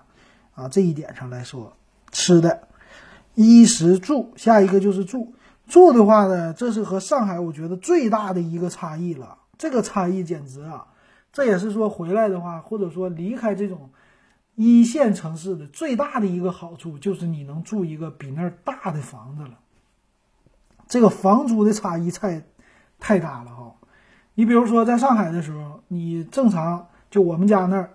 [0.55, 1.73] 啊，这一点上来说，
[2.11, 2.67] 吃的
[3.33, 5.33] 衣食住，下一个就是住。
[5.67, 9.37] 住的话呢，这是和上海我觉得最大的一个差异了。
[9.57, 10.85] 这个差异简直啊，
[11.33, 13.89] 这也是说回来的话，或者说离开这种
[14.55, 19.59] 一线城市的最大的一个好处，就是你能住一个比那儿大的房子了。
[20.87, 22.43] 这个房租的差异太
[22.99, 23.73] 太大了哈，
[24.35, 27.89] 你比如说在上海的时候，你正常就我们家那儿，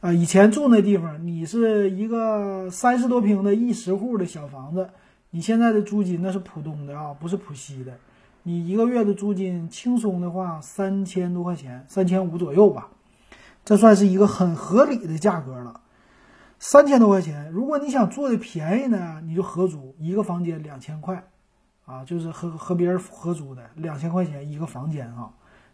[0.00, 4.90] 啊，以前住那地方，你是一个三十多平的一室户的小房子，
[5.30, 7.98] 你现在的租金那是浦东的啊，不是浦西的，
[8.42, 12.88] 你一个月的租金轻松的话三千多块钱，三千五左右吧，
[13.64, 15.80] 这算是一个很合理的价格了，
[16.58, 21.22] 三千多块钱，如果你想住的便宜呢，你就合租，一个房间两千块。
[21.86, 25.28] 啊，就是和和别人合租的，两千块钱一个房间啊。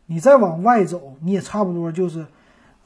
[0.07, 2.27] 你再往外走，你也差不多就是，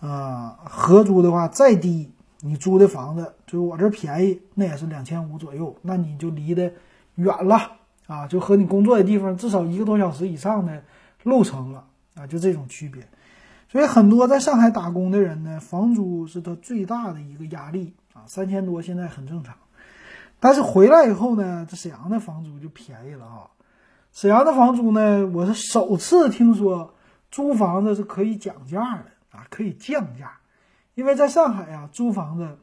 [0.00, 5.76] 呃，合租的话再低，你租的房子就我这便宜，那也是两千五左右。
[5.82, 6.72] 那你就离得
[7.14, 7.70] 远了
[8.10, 10.82] 啊，就和你工作的地方至少一个多小时以上的
[11.22, 13.06] 路程了啊，就这种区别。
[13.68, 19.54] 所以很多在上海打工的人呢，房租是他最大的一个压力啊，三千多现在很正常。
[20.40, 23.46] 但是回来以后呢，这沈阳的房租就便宜了啊。
[24.12, 26.92] 沈阳的房租呢，我是首次听说
[27.30, 30.32] 租房子是可以讲价的啊，可以降价。
[30.96, 32.58] 因为在上海啊，租房子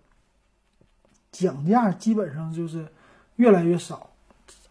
[1.31, 2.85] 讲价基本上就是
[3.37, 4.09] 越来越少，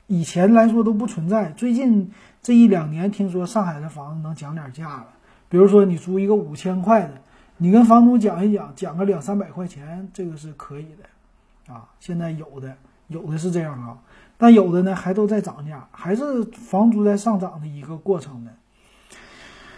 [0.07, 1.51] 以前来说都不存在。
[1.53, 2.11] 最近
[2.42, 5.07] 这一两年，听说上海的房子能讲点价了。
[5.49, 7.12] 比如说你租一个五千块的，
[7.59, 11.88] 你跟房东讲一讲，讲个两三百块钱，这个是可以的啊。
[12.01, 12.75] 现在有的。
[13.09, 13.97] 有的是这样啊，
[14.37, 18.51] 但有的呢还都在涨价，还是房租在上涨的一个过程呢。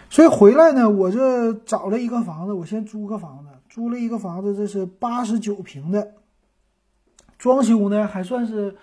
[0.09, 6.15] 所以回来呢，我这找了一个房子，我先租个房子，租了一个房子，这是八十九平的，
[7.37, 8.75] 装修呢还算是，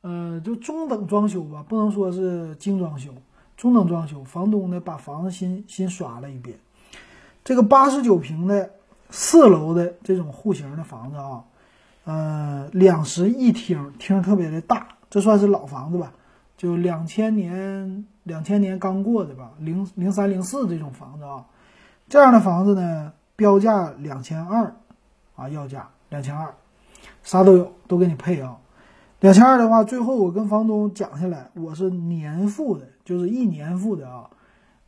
[0.00, 3.10] 呃，就中等装修吧，不能说是精装修，
[3.56, 4.22] 中等装修。
[4.24, 6.58] 房东呢把房子新新刷了一遍，
[7.44, 8.70] 这个八十九平的
[9.10, 11.44] 四楼的这种户型的房子啊。
[12.04, 16.12] 呃，两室一厅，厅特别的大，这算是老房子吧？
[16.56, 21.44] 就两千年，两千年刚过的吧，零零三零四这种房子啊，
[22.08, 24.74] 这样的房子呢，标价两千二，
[25.36, 26.54] 啊，要价两千二，
[27.22, 28.56] 啥都有，都给你配啊。
[29.20, 34.30] 两千二的话，最后我跟房东讲下来，我是年付的，就是一年付的啊，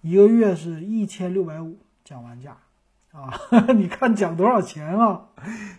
[0.02, 2.56] 一个月是一千六百五，讲完价。
[3.12, 3.34] 啊，
[3.74, 5.22] 你看讲多少钱啊？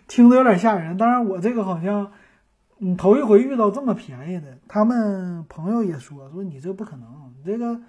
[0.06, 0.98] 听着有点吓人。
[0.98, 2.12] 当然，我这个好像，
[2.78, 4.58] 嗯，头一回遇到这么便宜的。
[4.68, 7.80] 他们朋友也说说你这不可能，你这个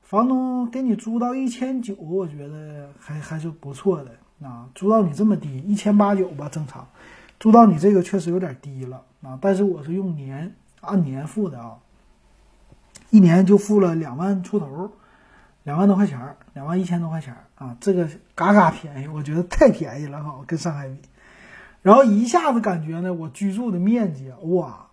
[0.00, 4.12] 房东给你租到一千九，我觉得还还是不错的
[4.46, 4.70] 啊。
[4.76, 6.86] 租到你这么低，一千八九吧，正常。
[7.40, 9.38] 租到你这个确实有点低了啊。
[9.40, 11.78] 但是我是用年按年付的啊，
[13.10, 14.92] 一年就付了两万出头。
[15.62, 20.98] 两万多块钱儿，两万一千多块钱儿啊，这个嘎嘎便宜，我觉得太便宜了哈，跟上海比。
[21.80, 24.88] 然后一下子感觉呢，我居住的面积哇，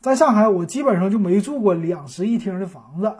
[0.00, 3.14] 在上海我基本上就没住过两室一厅的房子，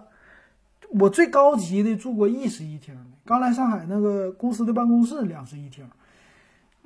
[0.90, 3.02] 我最高级的住过一室一厅的。
[3.24, 5.88] 刚来上海那个公司的办公室两室一厅，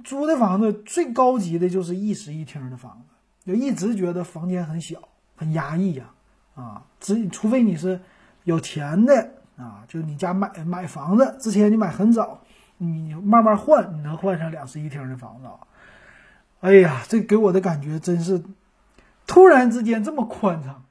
[0.04, 3.14] 租的房子最高级的就是一室一厅的房子，
[3.44, 5.00] 就一直觉得房间很小，
[5.36, 6.10] 很压抑呀，
[6.54, 8.00] 啊，只除非你是
[8.44, 9.32] 有钱的。
[9.56, 12.42] 啊，就你家买买房子之前，你买很早，
[12.78, 15.60] 你慢慢换，你能换上两室一厅的房子啊。
[16.60, 18.42] 哎呀，这给我的感觉真是，
[19.26, 20.82] 突然之间这么宽敞，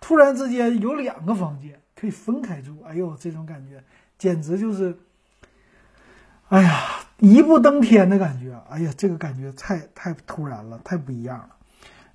[0.00, 2.80] 突然之间有两个房间可以分开住。
[2.86, 3.82] 哎呦，这种感觉
[4.16, 4.96] 简直就是，
[6.50, 6.84] 哎呀，
[7.18, 8.56] 一步登天的感觉。
[8.70, 11.48] 哎呀，这个感觉太太突然了，太不一样了。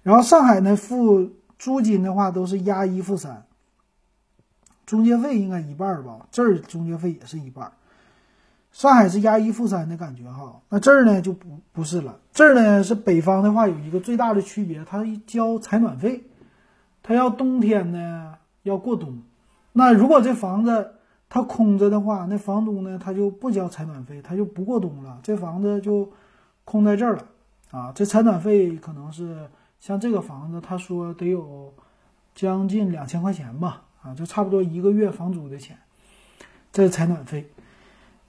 [0.04, 3.46] 然后上海呢，付租金的话都是押一付三。
[4.86, 7.72] 中介费应该一半吧，这儿中介费也是一半。
[8.72, 12.20] 上海是押一付三的感觉哈，那这儿呢就不不是了。
[12.32, 16.24] 这儿呢是北方的话有一个最大的区别，它一交采暖费，
[17.02, 19.22] 它要冬天呢要过冬。
[19.74, 20.94] 那如果这房子
[21.30, 26.12] 它空着的话，那房东呢他就不交采暖费，他就不过冬了，这房子就
[26.64, 27.26] 空在这儿了
[27.72, 27.92] 啊。
[27.94, 29.48] 这采暖费可能是
[29.80, 31.74] 像这个房子，他说得有
[32.36, 33.84] 将近两千块钱吧。
[34.02, 35.78] 啊，就差不多一个月房租的钱，
[36.72, 37.50] 这是采暖费。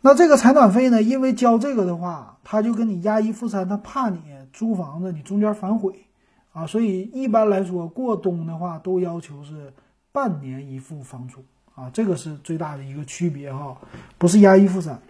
[0.01, 1.01] 那这个采暖费呢？
[1.01, 4.19] 因为交这个的话，他就跟你押一付三，他怕你
[4.53, 6.07] 租房子你中间反悔
[6.53, 9.73] 啊，所以一般来说过冬的话都要求是
[10.11, 11.45] 半年一付房租
[11.77, 13.77] 啊，这个是最大的一个区别哈，
[14.19, 15.01] 不是押一付三。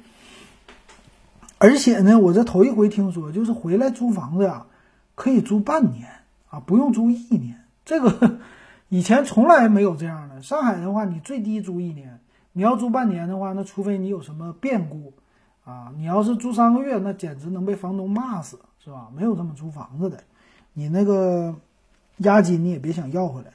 [1.57, 4.66] 而且呢，我这头一回听说，就是回来租房子呀，
[5.14, 6.07] 可以租半年
[6.50, 7.64] 啊，不用租一年。
[7.84, 8.38] 这个
[8.88, 10.42] 以前从来没有这样的。
[10.42, 12.20] 上海的话，你最低租一年。
[12.52, 15.12] 你要租半年的话，那除非你有什么变故，
[15.64, 19.08] 啊，你要是租三个月，那简直能被房东骂死，是吧？
[19.16, 20.20] 没有这么租房子的，
[20.72, 21.54] 你那个
[22.18, 23.52] 押金你也别想要回来。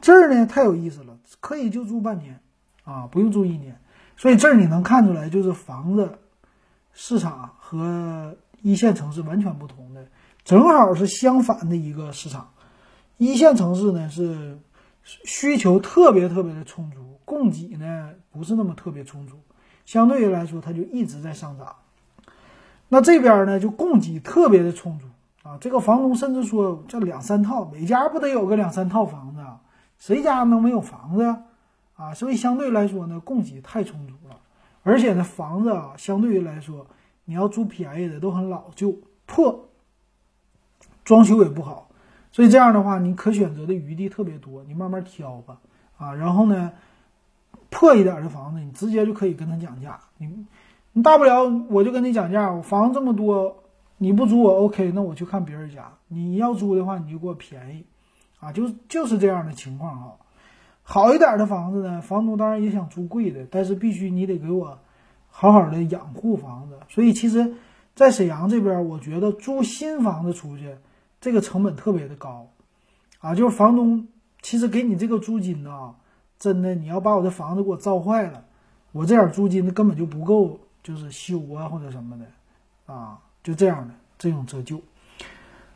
[0.00, 2.38] 这儿呢太有意思了，可以就租半年，
[2.84, 3.76] 啊，不用租一年。
[4.16, 6.08] 所以这儿你能看出来，就是房子
[6.92, 10.06] 市场和一线城市完全不同的，
[10.46, 12.48] 正好是相反的一个市场。
[13.16, 14.60] 一线城市呢是
[15.02, 17.18] 需求特别特别的充足。
[17.24, 19.34] 供给呢不是那么特别充足，
[19.84, 21.74] 相对于来说它就一直在上涨。
[22.88, 25.06] 那这边呢就供给特别的充足
[25.42, 29.60] 啊，这个房东甚至说这两三套，每家不得有个两三套房子啊？
[29.98, 31.42] 谁家能没有房子呀？
[31.96, 34.36] 啊，所以相对来说呢供给太充足了，
[34.84, 36.86] 而且呢房子啊相对于来说
[37.24, 39.68] 你要租便宜的都很老旧破，
[41.06, 41.88] 装修也不好，
[42.32, 45.56] 所以这样的话你可选择的余地特别多，你慢慢挑吧
[45.96, 46.72] 啊，然后呢。
[47.68, 49.98] 破一点的房子，你直接就可以跟他讲价。
[50.18, 50.46] 你，
[50.92, 52.50] 你大不了我就跟你讲价。
[52.52, 53.64] 我房子这么多，
[53.98, 55.92] 你不租我 OK，那我去看别人家。
[56.06, 57.84] 你要租的话，你就给我便宜，
[58.38, 60.16] 啊，就就是这样的情况哈。
[60.84, 64.78] 好一点的房子呢，房东当然也想租贵的，但是必须你得给我
[65.28, 66.78] 好好的养护房子。
[66.88, 67.54] 所以其实，
[67.96, 70.76] 在沈阳这边，我觉得租新房子出去，
[71.20, 72.48] 这个成本特别的高，
[73.20, 74.06] 啊，就是房东
[74.42, 75.94] 其实给你这个租金呢。
[76.38, 78.44] 真的，你要把我的房子给我造坏了，
[78.92, 84.78] 我这点租金根本就不够，就是修啊或者什么的，啊，就这样的这种折旧。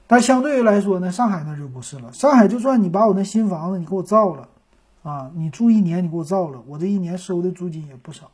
[0.06, 2.12] 但相对于来说呢，上海那就不是了。
[2.12, 4.46] 上海就算你把我那新房子你给我造了，
[5.02, 8.30] 啊，你住一年你给我造了，我这一年收的租金也不少，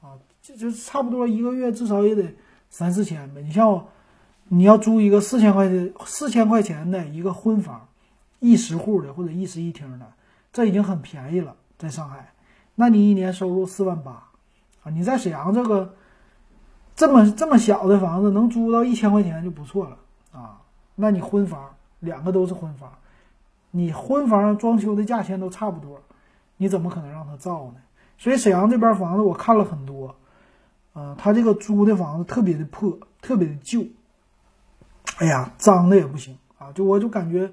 [0.00, 2.32] 啊，就就差不多一个月至少也得
[2.70, 3.42] 三四千呗。
[3.42, 3.84] 你像我，
[4.48, 7.88] 你要租一个四千块钱四千块钱的一个婚房，
[8.40, 10.06] 一室户的或者一室一厅的。
[10.52, 12.32] 这已经很便宜了，在上海，
[12.74, 14.12] 那你一年收入四万八，
[14.82, 15.94] 啊，你在沈阳这个
[16.96, 19.98] 这么这么小的房子能租到一千块钱就不错了
[20.32, 20.60] 啊。
[20.94, 22.90] 那你婚房两个都是婚房，
[23.70, 26.00] 你婚房装修的价钱都差不多，
[26.56, 27.74] 你怎么可能让他造呢？
[28.16, 30.16] 所以沈阳这边房子我看了很多，
[30.94, 33.84] 嗯，他这个租的房子特别的破，特别的旧，
[35.16, 37.50] 哎呀，脏的也不行啊，就我就感觉。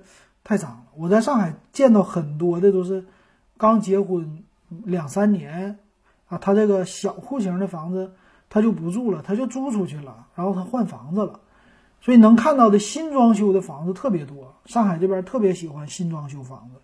[0.48, 0.84] 太脏了！
[0.96, 3.04] 我在上海见到很多的都是
[3.58, 4.44] 刚结婚
[4.84, 5.80] 两三年
[6.28, 8.14] 啊，他这个小户型的房子
[8.48, 11.40] 他就不住了，他就租出去了，然后他换房子了，
[12.00, 14.54] 所以能看到的新装修的房子特别多。
[14.66, 16.80] 上海这边特别喜欢新装修房子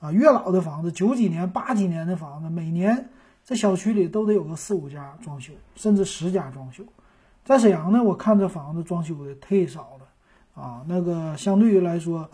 [0.00, 3.08] 啊，越老的房子，九几年、八几年的房子，每年
[3.44, 6.82] 在小区里都得有个四五家装修，甚至十家装修。
[7.44, 10.05] 在沈阳呢，我看这房子装修的忒少了
[10.56, 12.28] 啊，那个相对于来说。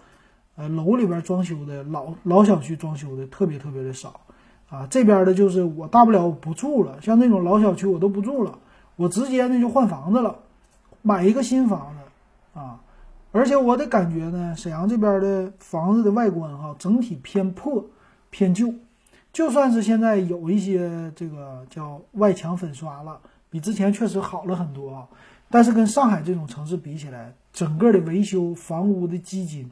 [0.54, 4.20] 呃，楼里边装修的老老小区装修的特别特别的少，
[4.68, 8.58] 啊，这边的就是我大不了不住了，像那种老小区我都不住了，
[8.96, 10.36] 我直接呢就换房子了，
[11.00, 12.78] 买一个新房子，啊，
[13.32, 17.82] 而且我的感觉呢，沈阳这边的房子的外观哈，整体偏破
[18.28, 18.74] 偏旧，
[19.32, 25.08] 就算是现在有一些这个叫外墙粉刷了，比之前确实好了很多啊，
[25.48, 29.70] 但是跟上海这种城市比起来，整个的维修房屋的基金。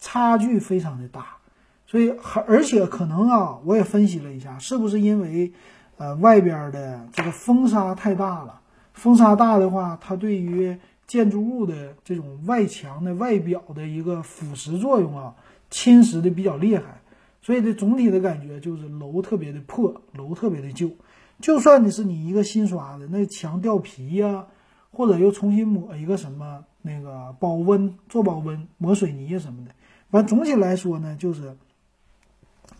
[0.00, 1.38] 差距非常的大，
[1.84, 5.52] 所以还而且可能啊，我也分析了一下，是不是因为，
[5.96, 8.60] 呃，外边的这个风沙太大了？
[8.92, 15.34] 风沙大的话，它对于建筑物的这种外墙的外表的一个腐蚀作用啊，
[15.68, 17.00] 侵蚀的比较厉害，
[17.42, 20.92] 所以这总体的感觉就是楼特别的破，楼特别的旧。
[21.40, 24.46] 就算你是你一个新刷的，那墙掉皮呀，
[24.92, 29.70] 或者又重新抹一个什么那个保温做保温抹水泥什么的。
[30.10, 31.54] 反正总体来说呢，就是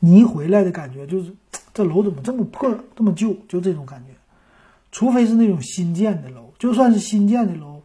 [0.00, 1.32] 你一回来的感觉，就是
[1.74, 4.12] 这楼怎么这么破，这么旧，就这种感觉。
[4.90, 7.82] 除非是那种新建的楼，就算是新建的楼，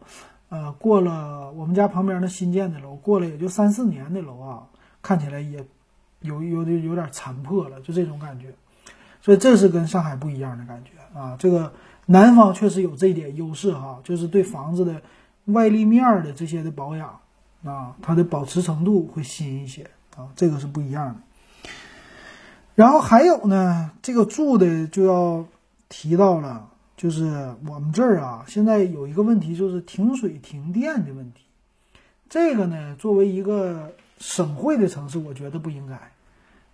[0.48, 4.66] 呃，过了我们家旁边那新建的楼，过了也就三四年的楼啊，
[5.02, 5.62] 看起来也
[6.20, 8.54] 有有点有点残破了，就这种感觉。
[9.20, 11.36] 所以这是跟上海不一样的感觉啊。
[11.38, 11.72] 这个
[12.06, 15.02] 南方确实有这一点优势哈，就是对房子的
[15.46, 17.20] 外立面的这些的保养。
[17.64, 19.88] 啊，它的保持程度会新一些
[20.18, 21.70] 啊，这个是不一样的。
[22.74, 25.46] 然后还有呢，这个住的就要
[25.88, 31.44] 提到了，就是我们这儿啊，现在有一个问题，就是停水停电的问题。
[32.28, 35.98] 这个呢，作为一个省会的城市，我觉得不应该。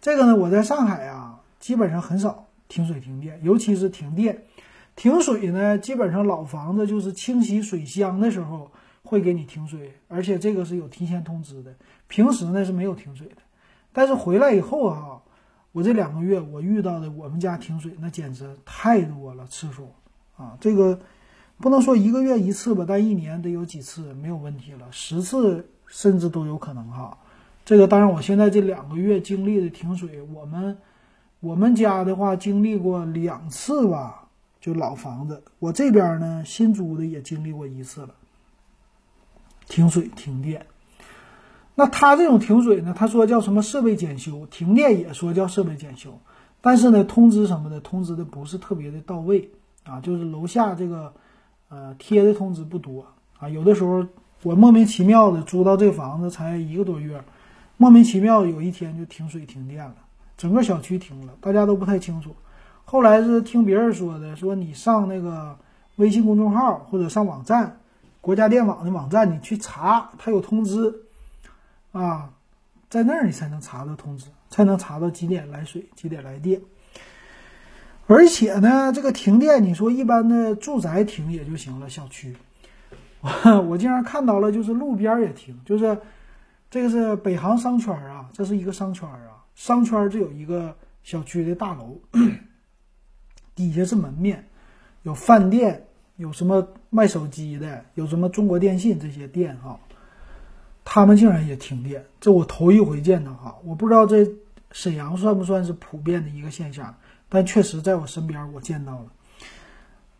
[0.00, 4.42] 这个呢，我在上海啊，基本上很少停水停电，尤其是停电、
[4.96, 8.70] 停水呢，基本上老房子就是清洗水箱的时候
[9.02, 11.74] 会给你停水，而且这个是有提前通知的。
[12.06, 13.36] 平时呢是没有停水的，
[13.92, 15.22] 但是回来以后哈，
[15.72, 19.92] 我这两个月我遇到的我们家停水那简直太多了次数
[20.36, 21.00] 啊，这个
[21.58, 27.16] 不能说一个月一次吧，但一年得有几次没有问题了，十次甚至都有可能哈。
[27.64, 30.76] 这个当然，我现在这两个月经历的停水，我们
[31.38, 34.28] 我们家的话经历过两次吧，
[34.60, 35.42] 就老房子。
[35.58, 38.10] 我这边呢新租的也经历过一次了，
[39.68, 40.66] 停水停电。
[41.74, 46.18] 那他这种停水呢，他说叫什么设备检修，停电也说叫设备检修，
[46.60, 49.50] 但是呢通知什么的通知的不是特别的到位
[49.84, 51.14] 啊，就是楼下这个
[51.68, 53.06] 呃贴的通知不多
[53.38, 54.06] 啊，有的时候
[54.42, 57.22] 我莫名其妙的租到这房子才一个多月。
[57.76, 59.94] 莫名其妙，有一天就停水停电了，
[60.36, 62.36] 整个小区停了，大家都不太清楚。
[62.90, 65.56] 后来是听别人说的，说你上那个
[65.94, 67.78] 微信公众号或者上网站，
[68.20, 70.92] 国家电网的网站，你去查，它有通知
[71.92, 72.28] 啊，
[72.88, 76.60] 在那儿你才能查到通知，才能查到几点来水，几点来电。
[78.08, 82.36] 而且呢，这个停电，你说一般的住宅停也就行了，小区，
[83.68, 85.96] 我竟然看到了，就是路边也停，就是。
[86.72, 89.42] 这个是北航商圈啊，这是一个商圈啊。
[89.56, 90.72] 商圈这有一个
[91.02, 92.00] 小区的大楼，
[93.68, 94.46] 底下是门面，
[95.02, 95.84] 有饭店，
[96.16, 99.78] 有什么卖手机的，有什么中国电信这些店哈。
[100.84, 103.56] 他们竟然也停电，这我头一回见到哈。
[103.64, 104.30] 我不知道这
[104.72, 106.94] 沈阳算不算是普遍的一个现象，
[107.28, 109.06] 但确实在我身边我见到了。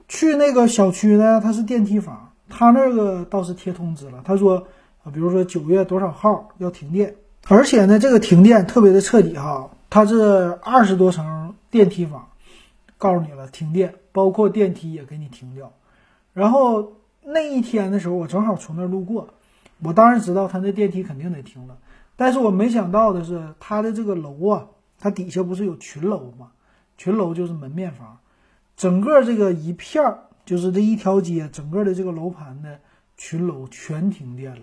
[0.09, 4.66] 去那个小区呢，它是电梯房，他那个倒是贴通知了，他说。
[5.14, 7.16] 比如说九月多少号要停电，
[7.49, 12.28] 而且呢，这个停电特别的彻底哈，它是二十多层电梯房，
[13.01, 15.72] 告诉你了停电，包括电梯也给你停掉。
[16.34, 16.92] 然后
[17.22, 19.30] 那一天的时候，我正好从那儿路过，
[19.82, 21.78] 我当然知道他那电梯肯定得停了，
[22.14, 24.66] 但是我没想到的是，他的这个楼啊，
[24.98, 26.53] 它底下不是有群楼吗？
[26.98, 28.18] 群楼就是门面房，
[28.76, 32.78] 整个这个一片儿就是这一条街，整个的这个楼盘的
[33.16, 34.62] 群楼全停电了。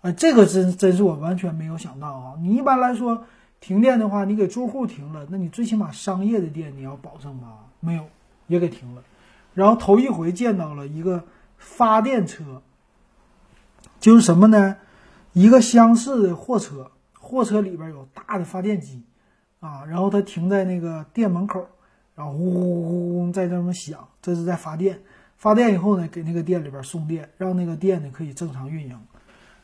[0.00, 2.34] 啊，这个真真是我完全没有想到啊！
[2.40, 3.24] 你一般来说
[3.64, 7.46] 停电的话，你给住户停了，那你最起码商业的电你要保证吧？
[7.80, 8.04] 没有，
[8.46, 9.02] 也给停了。
[9.54, 11.24] 然后头一回见到了一个
[11.56, 12.60] 发电车，
[13.98, 14.76] 就是什么呢？
[15.32, 19.02] 一个厢式的货车，货车里边有大的发电机
[19.60, 21.66] 啊，然后它停在那个店门口，
[22.14, 25.00] 然后呼呼呼在这么响，这是在发电。
[25.38, 29.00] 发电以后呢，给那个店里边送电，让那个店呢可以正常运营。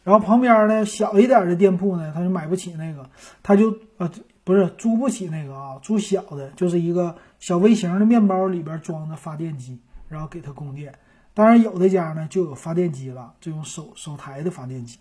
[0.03, 3.09] 然后旁边呢，小一点的店铺呢，他就买不起那个，
[3.43, 4.11] 他就呃
[4.45, 9.79] 不是租不起那个啊，租小的，就是一个小微型的面包里边装的发电机，
[10.09, 10.95] 然后给他供电。
[11.35, 14.99] 当然有的家呢就有发电机了，这种手手抬的发电机。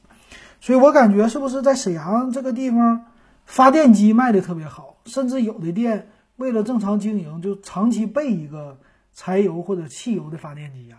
[0.60, 3.06] 所以我感觉是不是在沈阳这个地方，
[3.46, 8.78] 发电机卖的特别好，甚至有的店为了正常经营，就长期备一个
[9.14, 10.98] 柴油或者汽油的发电机呀？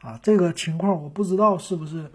[0.00, 2.10] 啊，这个情况我不知道是不是。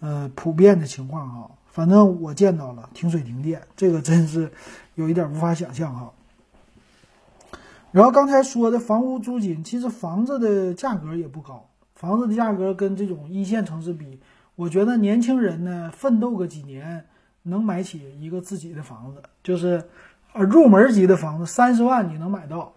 [0.00, 4.52] 呃，普遍的情况哈，反正我见到了停水停电，这个真是
[4.94, 6.12] 有一点无法想象哈。
[7.92, 14.20] 然后刚才说的房屋租金，其实房子的价格也不高，房子的价格跟这种一线城市比，
[14.54, 17.06] 我觉得年轻人呢奋斗个几年
[17.42, 19.82] 能买起一个自己的房子，就是
[20.34, 22.74] 呃入门级的房子三十万你能买到，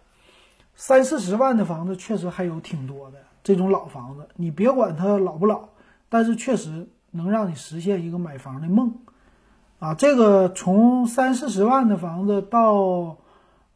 [0.74, 5.68] 三四十万的房子确实还有挺多的，这种老房子你别管它老不老，
[6.08, 6.88] 但是确实。
[7.12, 8.94] 能让你实现一个买房的梦，
[9.80, 13.16] 啊，这个从三四十万的房子到，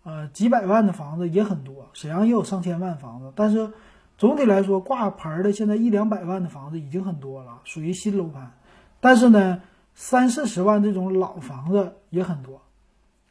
[0.04, 3.72] 呃，几百万的房子也很多，沈阳也有上千万房子，但是
[4.18, 8.52] 总体来说挂牌的现在一两百万的房子已经很多了，属于新楼盘，
[9.00, 9.62] 但是呢，
[9.94, 12.62] 三四十万这种老房子也很多，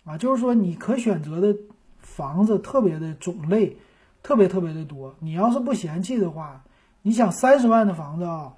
[0.04, 1.56] 啊，就是说你可选择的
[2.00, 3.78] 房子特别的种类，
[4.22, 6.64] 特别特别的多，你要是不嫌弃的话，
[7.02, 8.54] 你想三十万的房子啊。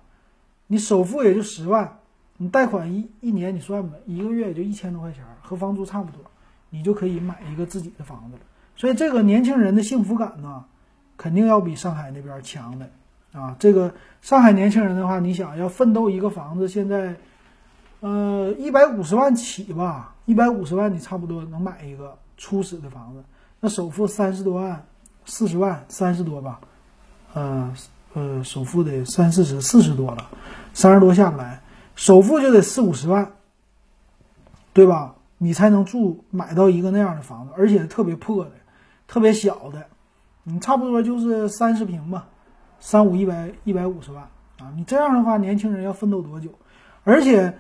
[0.68, 2.00] 你首付也就十万，
[2.38, 6.22] 你贷款一一年你算吧，一个月也就一千多块钱，和房租差不多，
[6.70, 8.42] 你就可以买一个自己的房子了。
[8.76, 10.66] 所以这个年轻人的幸福感呢，
[11.18, 12.90] 肯定要比上海那边强的
[13.32, 13.56] 啊。
[13.60, 17.16] 这个上海年轻人的话，你想要奋斗一个房子，现在，
[18.02, 23.24] 呃，一百五十万起吧，一百五十万你差不多能买一个初始的房子。
[23.62, 24.86] 那首付三十多万，
[25.26, 26.60] 四十万，三十多吧，
[27.34, 27.74] 呃
[28.16, 30.30] 呃，首付得三四十、四十多了，
[30.74, 31.62] 三十多下不来，
[31.96, 33.30] 首付就得四五十万，
[34.74, 35.16] 对吧？
[35.38, 38.52] 你才能住买到一个那样的房子，而且特别破的，
[39.06, 39.86] 特别小的，
[40.44, 42.26] 你差不多就是三十平吧，
[42.80, 44.24] 三五一百一百五十万
[44.60, 44.72] 啊！
[44.78, 46.50] 你这样的话，年轻人要奋斗多久？
[47.04, 47.54] 而且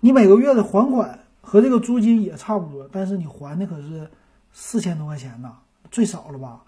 [0.00, 4.10] 你每个月的还款和这个租金也差不多，但是你还的可是
[4.52, 5.52] 四千多块钱呢，
[5.92, 6.60] 最少了吧？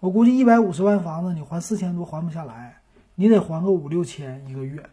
[0.00, 2.79] 我估计一百五十万房子你还四千多还不下来，
[3.20, 4.88] 你得还个五六千一个月。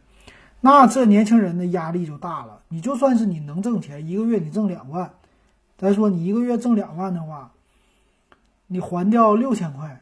[0.60, 2.60] 那这年轻人的压力就大了。
[2.68, 5.10] 你就算是你能挣钱，一个月你挣两万，
[5.78, 7.54] 再说你一个月挣两万的话，
[8.68, 10.02] 你还掉六千块，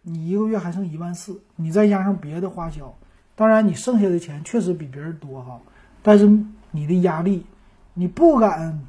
[0.00, 2.94] 你一个月还剩一万四，你再加上别的花销，
[3.34, 5.60] 当然你剩下的钱确实比别人多哈，
[6.02, 6.26] 但是
[6.70, 7.44] 你的压力，
[7.92, 8.86] 你不敢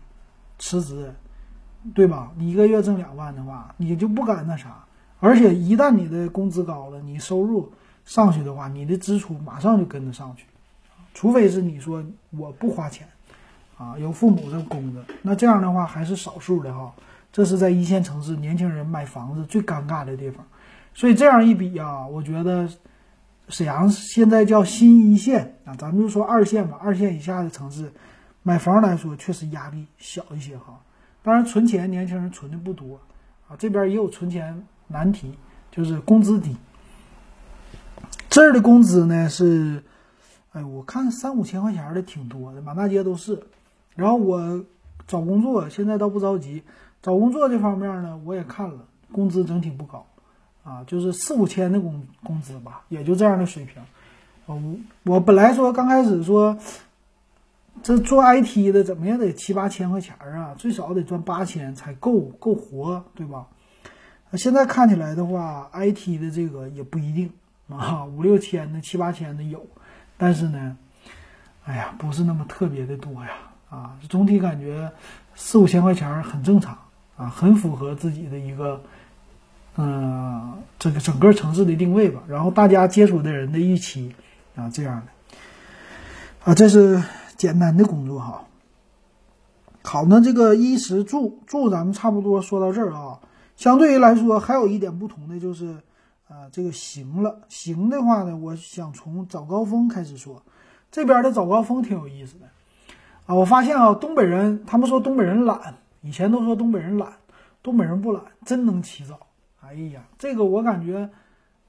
[0.60, 1.14] 辞职，
[1.94, 2.32] 对吧？
[2.38, 4.86] 你一个月挣两万的话，你就不敢那啥，
[5.20, 7.70] 而且一旦你的工资高了，你收入
[8.08, 10.45] 上去的话，你的支出马上就跟着上去。
[11.14, 13.05] 除非是你说我不花钱，
[13.78, 16.91] 啊，有父母这供着，那这样的话还是少数的哈。
[17.34, 20.43] 这是在一线城市年轻人买房子最尴尬的地方。
[20.93, 22.68] 所以这样一比啊，我觉得
[23.49, 27.91] 沈阳现在叫新一线啊，咱们就说二线吧，二线以下的城市
[28.41, 30.80] 买房来说确实压力小一些哈。
[31.22, 32.97] 当然存钱年轻人存的不多
[33.49, 35.38] 啊，这边也有存钱难题，
[35.70, 36.55] 就是工资低。
[38.38, 39.82] 这儿的工资呢是。
[40.52, 43.42] 哎，我看三五千块钱的挺多的，满大街都是。
[43.96, 44.64] 然后我
[45.08, 46.62] 找工作现在倒不着急，
[47.02, 50.06] 找工作这方面呢，我也看了，工资整体不高，
[50.64, 53.82] 啊，就是四五千的工工资吧，也就这样的水平。
[54.46, 54.62] 我
[55.14, 56.56] 我本来说刚开始说，
[57.82, 63.48] 这做 IT 的怎么也得七八千块钱啊，最少得赚八千才够够活，对吧？
[64.34, 67.32] 现在看起来的话，IT 的这个也不一定
[67.70, 69.65] 啊，五六千的、七八千的有。
[70.20, 70.78] 但是呢，
[71.65, 73.30] 哎呀，不是那么特别的多呀，
[73.70, 74.91] 啊，总体感觉
[75.36, 76.76] 四五千块钱很正常
[77.18, 78.82] 啊，很符合自己的一个，
[79.76, 82.24] 嗯，这个整个城市的定位吧。
[82.28, 84.15] 然后大家接触的人的预期
[84.55, 85.11] 啊，这样的，
[86.45, 87.03] 啊，这是
[87.36, 88.43] 简单的工作哈。
[89.84, 93.20] 好，那这个衣食住住咱们差不多说到这儿啊。
[93.55, 95.76] 相对于来说，还有一点不同的就是。
[96.28, 100.43] 啊，这个行了，行的话呢，我想从早高峰开始说，
[100.91, 102.45] 这边的早高峰挺有意思的
[103.25, 103.34] 啊。
[103.34, 107.13] 我发现啊，东北人他们说东北人懒，以前都说东北人懒，
[107.63, 109.17] 东北人不懒，真能起早。
[109.61, 111.09] 哎呀，这个我感觉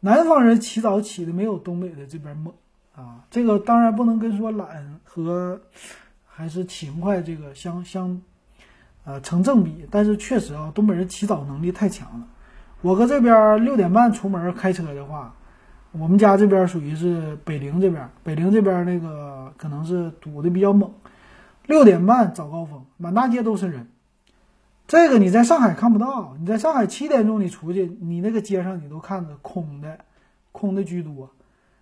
[0.01, 2.53] 南方人起早起的没有东北的这边猛
[2.95, 3.25] 啊。
[3.31, 5.61] 这个当然不能跟说懒和
[6.27, 8.21] 还是勤快这个相相
[9.05, 12.27] 呃成正比，但是确实啊，东北人起早能力太强了。
[12.81, 15.35] 我搁这边六点半出门开车的话，
[15.93, 20.93] 我们家这边属于是北陵这边，北陵这边那个可能是堵的比较猛。
[21.67, 23.89] 六点半早高峰，满大街都是人。
[24.87, 29.99] 这个你在上海看不到，你在上海七点钟你出去，你那个街上你都看着空的，
[30.53, 31.31] 空的居多。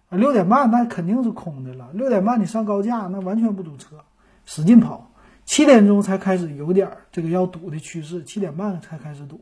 [0.08, 1.90] 啊，六点半那肯定是空的了。
[1.92, 3.96] 六点半你上高架那完全不堵车，
[4.44, 5.12] 使劲跑。
[5.44, 9.40] 七点钟才开始有点这个要堵的趋势，七点半才开始堵。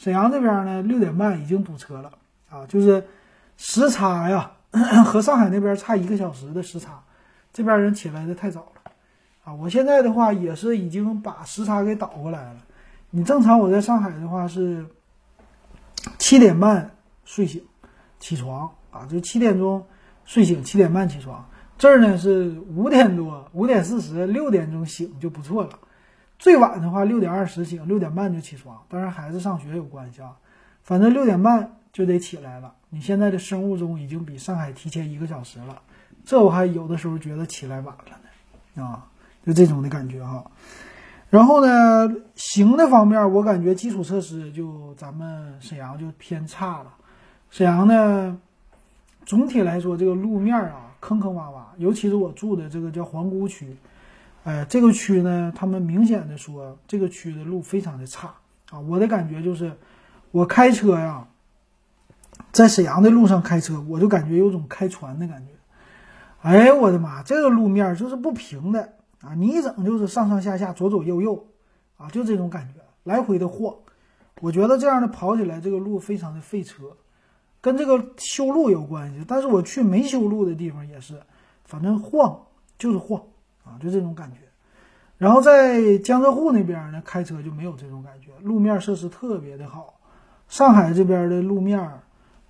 [0.00, 2.10] 沈阳这边呢，六点半已经堵车了
[2.48, 3.04] 啊，就是
[3.58, 4.50] 时差呀，
[5.04, 7.02] 和上海那边差一个小时的时差，
[7.52, 8.92] 这边人起来的太早了
[9.44, 9.52] 啊。
[9.52, 12.60] 我现在的话也是已经把时差给倒过来了。
[13.10, 14.86] 你正常我在上海的话是
[16.16, 16.92] 七点半
[17.26, 17.62] 睡醒
[18.18, 19.86] 起床啊，就七点钟
[20.24, 21.46] 睡醒，七点半起床。
[21.76, 25.78] 这儿呢是五点多，五点四十，六点钟醒就不错了。
[26.40, 28.80] 最晚的话六点二十醒，六点半就起床。
[28.88, 30.38] 当然孩子上学有关系啊，
[30.82, 32.72] 反正六点半就得起来了。
[32.88, 35.82] 你现在的生物钟已经比上海提前一个小时了，
[36.24, 38.18] 这我还有的时候觉得起来晚了
[38.74, 39.06] 呢，啊，
[39.46, 40.42] 就这种的感觉哈。
[41.28, 46.94] 然后呢，行的方面，我感觉基础设施就咱们沈阳就偏差了。
[47.50, 48.40] 沈阳呢，
[49.26, 53.76] 总体来说这个路面啊坑坑洼洼，尤其是我住的这个叫皇姑区。
[54.44, 58.34] 哎，这个区呢，他们明显的说，这个区的路非常的差
[58.70, 58.80] 啊！
[58.80, 59.70] 我的感觉就是，
[60.30, 61.28] 我开车呀，
[62.50, 65.52] 在沈阳的路上开车，我就感觉有种开船的感觉。
[66.40, 69.34] 哎，我的妈，这个路面就是不平的啊！
[69.34, 71.46] 你一整就是上上下下、左左右右
[71.98, 73.74] 啊，就这种感觉，来回的晃。
[74.40, 76.96] 我觉得这样的跑起来，这个路非常的费车，
[77.60, 79.22] 跟这个修路有关系。
[79.28, 81.20] 但是我去没修路的地方也是，
[81.66, 82.40] 反正晃
[82.78, 83.22] 就是晃。
[83.78, 84.38] 就这种感觉。
[85.18, 90.00] 然后在江浙沪那边呢，开车就没有这种感觉，路面设施特别的好。
[90.48, 92.00] 上海这边的路面，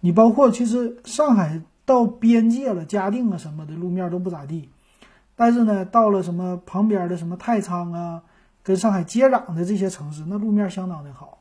[0.01, 4.71] 你包括其实上海到边界了，嘉定啊什么的路面都不咋地，
[5.35, 8.23] 但是呢，到了什么旁边的什么太仓啊，
[8.63, 11.39] 跟上海接壤的这些城市，那路面相当的好。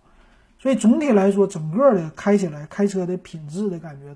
[0.58, 4.16] 所以总体来说，整个的开起来开车的品质的感觉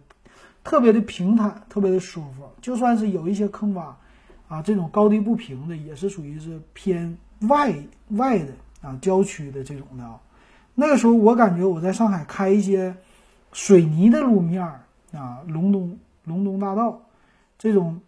[0.64, 2.50] 特别的平坦，特别的舒服。
[2.60, 3.94] 就算是有一些坑洼
[4.54, 7.18] 啊，这种高低不平的，也是属于是偏
[7.50, 7.74] 外
[8.10, 10.20] 外的啊，郊区的这种的啊。
[10.76, 12.96] 那个时候我感觉我在上海开一些
[13.52, 14.64] 水泥的路面
[15.12, 17.02] 啊，龙东龙东大道
[17.58, 18.00] 这种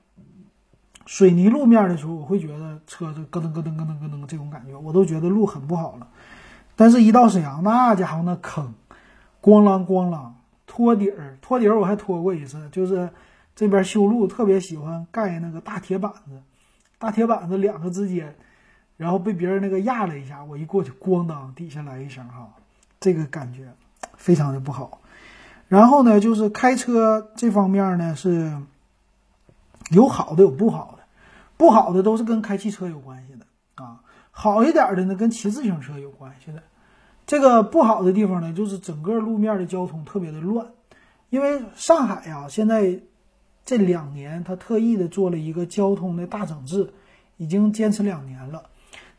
[1.07, 6.07] 水泥路面的时候，我会觉得车子咯噔咯噔咯噔咯噔这种感觉，我都觉得路很不好了。
[6.75, 8.73] 但是，一到沈阳，那家伙那坑，
[9.41, 10.29] 咣啷咣啷，
[10.67, 12.67] 托底儿，托底儿，我还拖过一次。
[12.69, 13.09] 就是
[13.55, 16.41] 这边修路特别喜欢盖那个大铁板子，
[16.99, 18.35] 大铁板子两个之间，
[18.97, 22.49] 然后被别人那个压了一下，我一过去，咣当，底下来一声哈，
[22.99, 23.73] 这个感觉
[24.17, 24.99] 非常的不好。
[25.67, 28.55] 然后呢，就是开车这方面呢是
[29.91, 31.03] 有好的有不好的，
[31.57, 33.45] 不好的都是跟开汽车有关系的
[33.75, 34.01] 啊。
[34.31, 36.61] 好一点的呢，跟骑自行车有关系的。
[37.25, 40.67] 这个不好的地方呢，就是整个路面的交通特别的乱。
[41.29, 42.99] 因为上海呀，现在
[43.65, 46.93] 这两年他特意的做了一个交通的大整治，
[47.37, 48.69] 已经坚持两年了。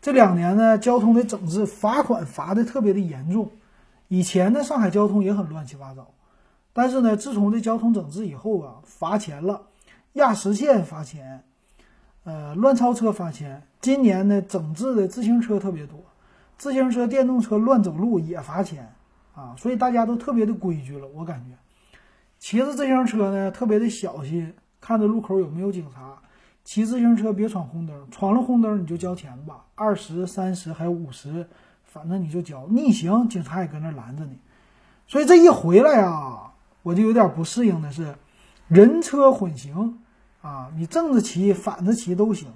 [0.01, 3.51] 这两年呢，交通的整治罚款罚的特别的严重。
[4.07, 6.07] 以前呢，上海交通也很乱七八糟，
[6.73, 9.63] 但是呢，自从这交通整治以后啊，罚钱了，
[10.13, 11.43] 压实线罚钱。
[12.23, 13.63] 呃，乱超车罚钱。
[13.81, 15.99] 今年呢，整治的自行车特别多，
[16.57, 18.93] 自行车、电动车乱走路也罚钱
[19.35, 21.09] 啊，所以大家都特别的规矩了。
[21.15, 21.57] 我感觉，
[22.39, 26.16] 骑着自行车呢，特别的小心，看着路口有没有警察。
[26.64, 31.47] 骑自行车别闯红灯，闯了红灯你就交钱吧，二十三十还有五十，
[31.84, 32.66] 反正你就交。
[32.68, 34.37] 逆行，警察也搁那拦着你。
[35.07, 38.14] 所以这一回来啊，我就有点不适应的是，
[38.68, 39.99] 人车混行。
[40.43, 42.47] 啊，你正着骑、反着骑都行，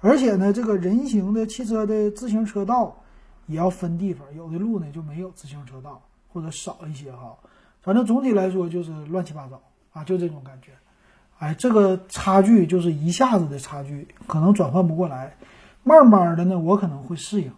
[0.00, 2.96] 而且呢，这个人行的汽车的自行车道
[3.46, 6.00] 也要分地方，有的路呢就没有自行车道，
[6.32, 7.36] 或者少一些哈。
[7.82, 9.60] 反正总体来说就是乱七八糟
[9.92, 10.70] 啊，就这种感觉。
[11.38, 15.36] 哎，这个差距就是一下子的差距，可能转换不过来，
[15.82, 17.52] 慢慢的呢，我可能会适应。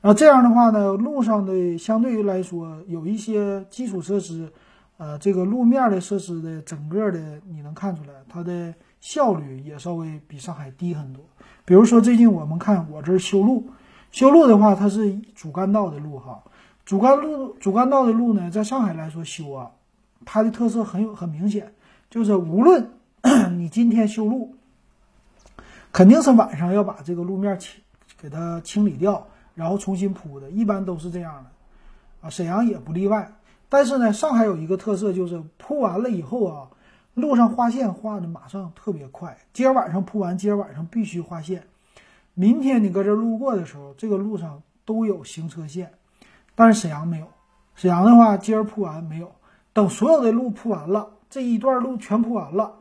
[0.00, 4.50] 然后这样的话呢，路上的相对于来说有一些基础设施，
[4.96, 8.74] 呃，这个路面的设施的整个的你能看出来它的。
[9.00, 11.24] 效率也稍微比上海低很多。
[11.64, 13.70] 比如说，最近我们看我这儿修路，
[14.10, 16.42] 修路的话，它是主干道的路哈。
[16.90, 19.70] 主干路、主干道的路呢，在上海来说修啊，
[20.24, 21.72] 它的特色很有很明显，
[22.10, 22.90] 就是无论
[23.56, 24.56] 你今天修路，
[25.92, 27.80] 肯定是晚上要把这个路面清
[28.20, 29.24] 给它清理掉，
[29.54, 32.28] 然后重新铺的，一般都是这样的啊。
[32.28, 33.36] 沈阳也不例外。
[33.68, 36.68] 但是呢，上海有一个特色，就是铺完了以后啊。
[37.14, 41.62] 路上画线画的马上特别快，今儿晚上铺完，今儿晚上必须画线。
[42.34, 45.92] 明天你搁这路过的时候，这个路上都有行车线，
[46.54, 47.26] 但是沈阳没有。
[47.74, 49.30] 沈阳的话，今儿铺完没有，
[49.72, 52.72] 等所有的路铺完了，这一段路全铺完了，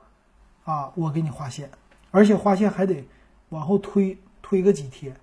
[0.64, 1.70] 啊，我给你画线，
[2.12, 3.08] 而且画线还得
[3.50, 5.16] 往后推推个几天。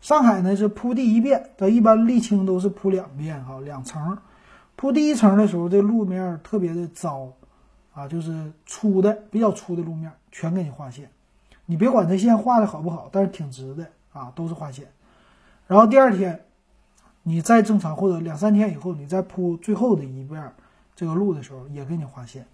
[0.00, 4.16] 上海呢是铺第一遍，它一般沥青都是铺两遍哈，两层。
[4.76, 7.28] 铺第一层的时候，这路面特别的糟。
[7.94, 11.10] 啊，就是粗的比较粗的路面，全给你画线。
[11.66, 14.86] 你别管这线画的好不好，但是挺直的啊，都是画线。
[15.66, 16.44] 然后第二天，
[17.28, 20.52] 你再正常或者两三天以后，你再铺最后的一遍
[20.96, 22.46] 这个路的时候，也给你划线。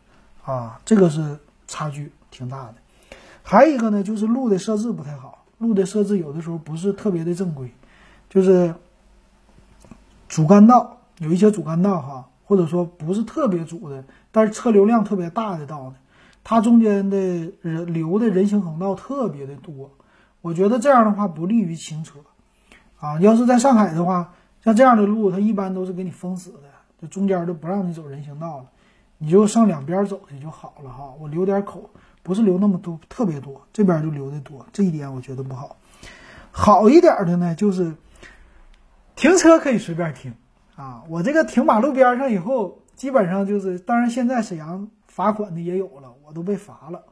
[0.44, 2.74] 啊，这个是差距挺大的。
[3.42, 7.72] 还有一个呢，就是路的设置不太好，路的设置有的时候不是特别的正规，
[8.28, 8.74] 就是
[10.28, 12.28] 主干道有一些主干道哈。
[12.46, 15.94] 或者说不是特别主的，但是车流量特别大的道呢，
[16.44, 17.16] 它中间的
[17.62, 19.90] 人流的人行横道特别的多，
[20.42, 22.18] 我觉得这样的话不利于行车，
[23.00, 24.34] 啊，要是在上海的话，
[24.64, 26.60] 像这样的路，它一般都是给你封死的，
[26.98, 28.64] 这中间都不让你走人行道了，
[29.18, 31.12] 你就上两边走去就好了哈。
[31.20, 31.90] 我留点口，
[32.22, 35.76] 不是留那么多，特别多，这边就留的多，这一点我觉得不好。
[36.50, 37.94] 好一点的呢，就是
[39.14, 40.34] 停车可以随便停。
[40.76, 47.02] 啊，我这个停马路边上以后，基本上就是，当然现在沈阳罚款的也有了，我都被罚了，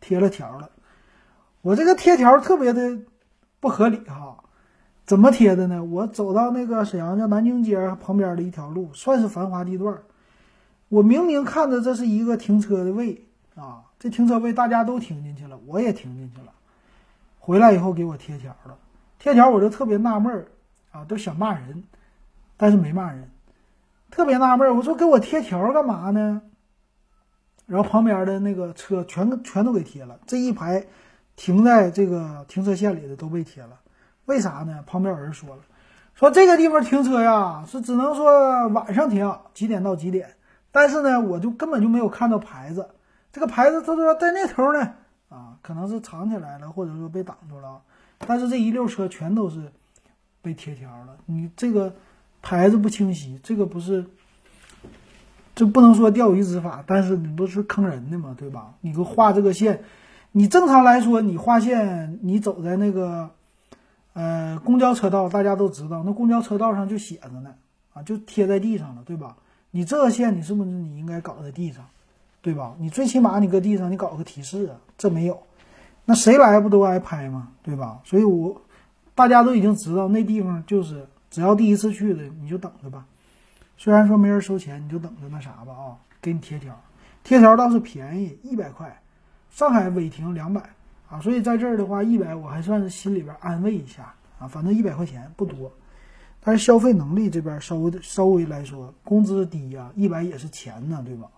[0.00, 0.68] 贴了条了。
[1.62, 2.98] 我这个贴条特别的
[3.60, 4.44] 不合理哈，
[5.08, 5.82] 怎么贴的呢？
[5.82, 9.96] 我走到那个沈阳叫南京街旁边的一条路，算是繁华地段，
[10.90, 16.52] 我明明看着这是一个停车的位啊，这停车位大家都停进去了，我也停进去了，
[17.38, 18.76] 回来以后给我贴条了，
[19.18, 20.46] 贴条我就特别纳闷
[20.92, 21.82] 啊，都想骂人。
[22.58, 23.30] 但是没骂人，
[24.10, 24.76] 特别纳闷。
[24.76, 26.42] 我说给我贴条干嘛呢？
[27.64, 30.84] 然后旁边的那个车全全都给贴了，这一排
[31.34, 33.78] 停在这个停车线里的都被贴了。
[34.28, 34.84] 为啥呢？
[34.86, 35.62] 旁边有人说了，
[36.14, 40.28] 说这个地方停车呀，是只能说晚上停，几点到几点。
[40.70, 42.90] 但是呢，我就根本就没有看到牌子，
[43.32, 44.92] 这个牌子他说在那头呢，
[45.30, 47.80] 啊，可能是藏起来了，或者说被挡住了。
[48.26, 49.72] 但是这一溜车全都是
[50.42, 51.94] 被贴条了，你这个
[52.42, 54.04] 牌子不清晰，这个不是，
[55.54, 58.74] 这不能说钓鱼执法，但是你不是坑人的嘛，对吧？
[58.82, 59.82] 你给我画这个线，
[60.32, 63.30] 你正常来说，你画线，你走在那个
[64.14, 67.54] 呃公交车道，大家都知道，那公交车道上就写着呢，
[67.92, 69.36] 啊，就贴在地上了，对吧？
[69.70, 71.84] 你这线，你是不是你应该搞在地上，
[72.40, 72.74] 对吧？
[72.78, 75.40] 你最起码你搁地上，你搞个提示啊，这没有。
[76.04, 77.48] 那谁来不都挨拍吗？
[77.62, 78.00] 对吧？
[78.02, 78.60] 所以，我
[79.14, 83.04] 大家都已经知道那地方就是，只要第一次去的，你就等着吧。
[83.76, 86.74] 虽然说没人收钱，你就等着那啥吧啊，给你贴条，
[87.22, 89.00] 贴条倒是便宜，一百块。
[89.50, 90.62] 上海违停两百
[91.10, 95.72] 啊，所以在这儿的话，一百我还算是心里边安慰一下啊，反正一百块钱不多，
[96.40, 101.28] 但是消费能力这边稍微稍微来说，工资低呀，一百也是钱呢，对吧？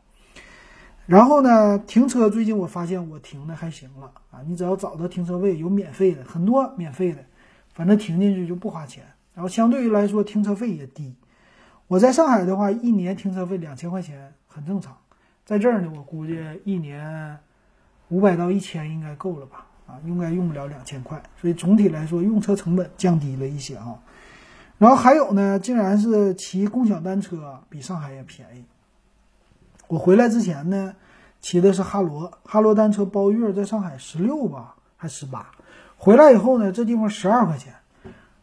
[1.06, 4.38] 然后呢，停车最近我发现我停的还行了啊！
[4.46, 7.24] 你只要找到停车位，有免费的，很多免费的，
[7.72, 9.02] 反正停进去就不花钱。
[9.34, 11.14] 然后相对于来说，停车费也低。
[11.88, 14.96] 我在上海的话，一年停车费两千块钱很正常。
[15.44, 17.36] 在这儿呢，我估计一年
[18.11, 19.66] 五百到一千应该够了吧？
[19.86, 21.20] 啊，应该用不了两千块。
[21.40, 23.98] 所以总体来说，用车成本降低了一些啊。
[24.78, 28.64] 然后还有呢，竟然是骑共享单车比上海也便宜。
[29.88, 30.94] 我回来之前呢，
[31.40, 35.50] 骑的是哈罗，哈罗单车包月在上海十六吧，还十八。
[35.96, 37.74] 回来以后呢，这地方十二块钱。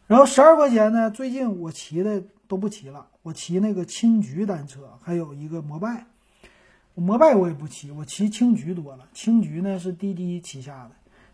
[0.06, 6.06] 然后十二块钱呢，最近我骑的都不骑了，我骑那个青桔单车，还有一个摩拜。
[7.00, 9.08] 摩拜我也不骑，我骑青桔多了。
[9.12, 10.90] 青桔呢是滴滴旗下的，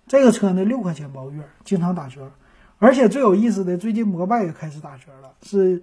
[0.06, 2.30] 这个车呢六块钱包月，经常打折。
[2.78, 5.82] 而且最有意思的，最近摩拜也开始打折了，是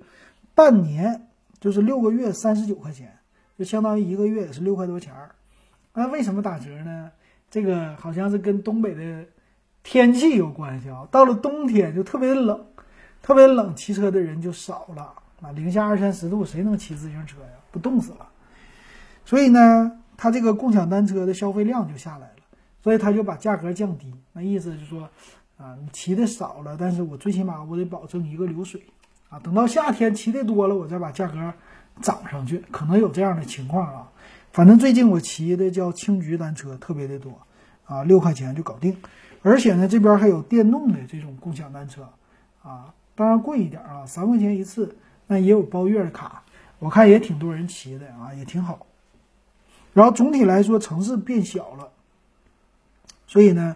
[0.53, 1.27] 半年
[1.59, 3.17] 就是六个月三十九块钱。
[3.57, 5.35] 就相当于一个月也是六块多钱儿，
[5.93, 7.11] 那为什么打折呢？
[7.51, 9.25] 这个好像是跟东北的
[9.83, 11.07] 天气有关系啊。
[11.11, 12.65] 到了冬天就特别冷，
[13.21, 15.51] 特别冷，骑车的人就少了啊。
[15.51, 17.59] 零下二三十度，谁能骑自行车呀？
[17.71, 18.27] 不冻死了。
[19.25, 22.43] 所以呢，他这个共享单车的消费量就下来了，
[22.83, 24.13] 所以他就把价格降低。
[24.33, 25.09] 那意思就是说，
[25.57, 28.81] 啊，你骑的少了，但是我最起码我得保证一个流水
[29.29, 29.39] 啊。
[29.39, 31.53] 等到夏天骑的多了，我再把价格。
[32.01, 34.09] 涨上去可能有这样的情况啊，
[34.53, 37.37] 反正最近我骑的叫青桔单车特别的多
[37.85, 38.95] 啊，六块钱就搞定，
[39.43, 42.07] 而且呢这边还有电动的这种共享单车
[42.63, 44.95] 啊，当然贵一点啊，三块钱一次，
[45.27, 46.41] 那也有包月的卡，
[46.79, 48.87] 我看也挺多人骑的啊，也挺好。
[49.93, 51.89] 然后总体来说城市变小了，
[53.27, 53.75] 所以呢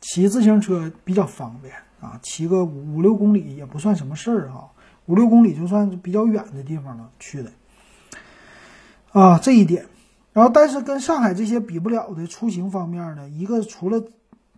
[0.00, 4.70] 骑自行车比较方便啊，骑个五五六公里也不算什么事儿哈。
[5.06, 7.50] 五六公里就算比较远的地方了，去的
[9.12, 9.86] 啊，这一点。
[10.32, 14.00] 然后，但是跟上海这些比不了的出行方面呢，一个除了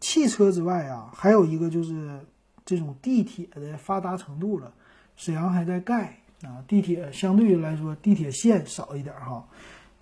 [0.00, 2.20] 汽车之外啊，还有一个就是
[2.66, 4.70] 这种地铁的发达程度了。
[5.16, 9.42] 沈阳还在盖啊，地铁相对来说，地铁线少一点哈，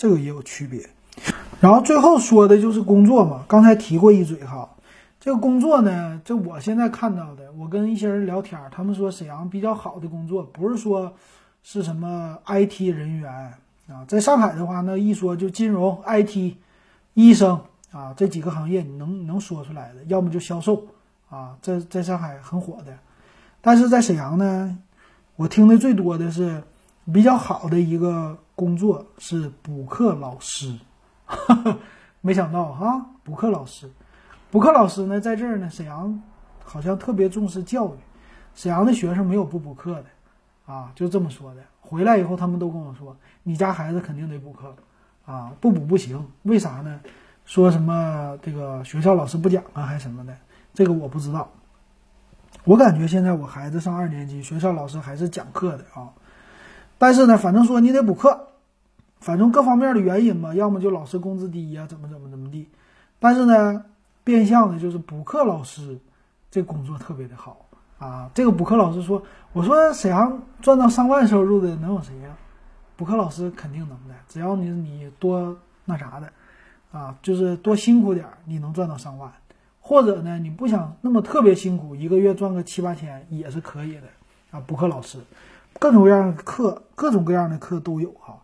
[0.00, 0.88] 这个也有区别。
[1.60, 4.66] 然后最后说的就是工作嘛，刚才提过一嘴哈。
[5.20, 11.12] 这个工作呢，这我现在看到的，我跟一些人聊天，他们说沈阳比较好的工作，不是说
[11.62, 13.30] 是什么 IT 人员
[13.88, 16.54] 啊，在上海的话，那一说就金融、IT、
[17.12, 17.60] 医生
[17.92, 20.82] 啊这几个行业，你能能说出来的，要么就销售
[21.28, 22.96] 啊，在在上海很火的。
[23.60, 24.78] 但是在沈阳呢，
[25.36, 26.62] 我听的最多的是
[27.12, 30.78] 比较好的一个工作是补课老师，
[32.20, 33.90] 没想到哈，补课老师。
[34.50, 36.22] 补课老师呢，在这儿呢，沈阳
[36.62, 37.98] 好像特别重视教育，
[38.54, 40.04] 沈阳的学生没有不补课的，
[40.70, 41.62] 啊，就这么说的。
[41.80, 44.76] 回来以后，他们都跟我说，你家孩子肯定得补课，
[45.24, 46.22] 啊，不补不行。
[46.42, 47.00] 为啥呢？
[47.46, 50.36] 说什么这个学校老师不讲啊，还是什么的，
[50.74, 51.50] 这个我不知道。
[52.64, 56.12] 我感觉现在我孩子上二年级，学校老师还是讲课的啊。
[56.98, 58.48] 但是呢，反正说你得补课，
[59.20, 62.68] 反正各方面的原因吧，要么就老师工资低呀，怎么怎么怎么地。
[63.18, 63.84] 但是呢。
[64.22, 65.98] 变相的就是补课老师，
[66.50, 67.64] 这工作特别的好
[67.98, 68.30] 啊！
[68.34, 69.20] 这个补课老师说
[69.54, 72.36] ：“我说沈阳赚到上万收入的能有谁呀？
[72.96, 75.56] 补课老师肯定能的，只要你你多
[75.86, 76.30] 那啥的
[76.92, 79.32] 啊，就是多辛苦点，你能赚到上万。
[79.80, 84.02] 或者呢，你不想那么特别辛苦，一个月赚个七八千也是可以的
[84.50, 84.62] 啊！
[84.64, 85.18] 补课老师，
[85.80, 88.36] 各种各样的课，各种各样的课都有哈。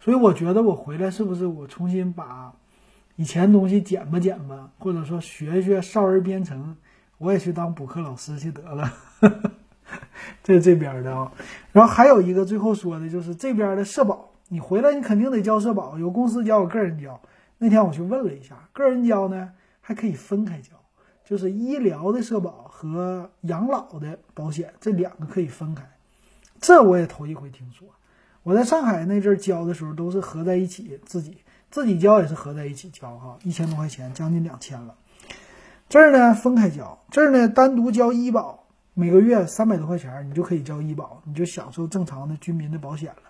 [0.00, 2.52] 所以我觉得我回来是不是我重新把。
[3.16, 6.74] 以前东西捡吧捡吧，或者说学学少儿编程，
[7.18, 8.90] 我也去当补课老师去得了。
[10.42, 11.30] 这这边的啊，
[11.72, 17.20] 然后还有一个最后说的就是这边的社保，你回来你肯定得交社保，有公司交，有个人交。
[17.58, 19.52] 那天我去问了一下，个人交呢
[19.82, 20.70] 还可以分开交，
[21.22, 25.84] 就是医疗的社保和养老的保险这两个可以分开。
[26.58, 27.86] 这我也头一回听说。
[28.42, 31.36] 我在上海那阵儿交的时候都是合在一起，自己
[31.70, 34.94] 自己交也是合在一起交哈，一千多块钱，将近两千了。
[35.88, 38.64] 这儿呢分开交，这儿呢单独交医保，
[38.94, 43.22] 每个月三百多块钱，你就可以交医保，你就享受正常的居民的保险了。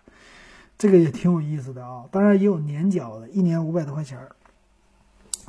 [0.78, 4.18] 这个也挺有意思的啊，当然也有年交的，一年五百多块钱，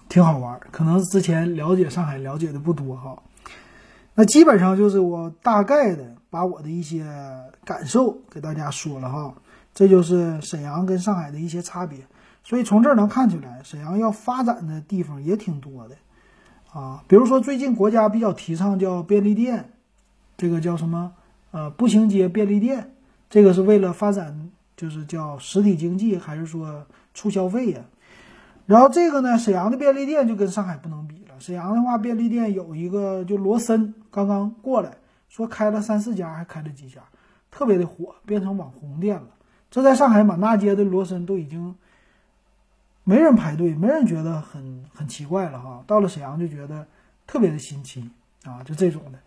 [0.09, 0.59] 挺好玩。
[0.72, 3.22] 可能之前了解上海了解的不多哈，
[4.16, 7.05] 那基本上就是我大概的把我的一些
[7.64, 9.34] 感受给大家说了哈。
[9.74, 12.00] 这就是沈阳跟上海的一些差别，
[12.44, 15.96] 所以从这儿能看出来，沈阳要发展的地方也挺多的，
[16.74, 19.72] 啊，比如说最近国家比较提倡叫便利店，
[20.38, 21.14] 这个叫什么？
[21.52, 22.92] 呃，步行街便利店，
[23.30, 27.82] 这个是为了发展，就是叫实体经济，还是说促消费呀？
[28.66, 31.40] 然后这个呢，沈阳的便利店就跟上海不能比了。
[31.40, 34.96] 沈阳的话，便利店有一个就罗森刚刚过来，
[35.28, 37.02] 说开了三四家，还开了几家，
[37.50, 39.28] 特别的火，变成网红店了。
[39.72, 41.74] 这在上海满大街的罗森都已经
[43.06, 45.82] 没人排队，没人觉得很很奇怪了哈。
[45.88, 46.86] 到了沈阳就觉得
[47.26, 48.12] 特别的新奇
[48.44, 49.20] 啊，就这种的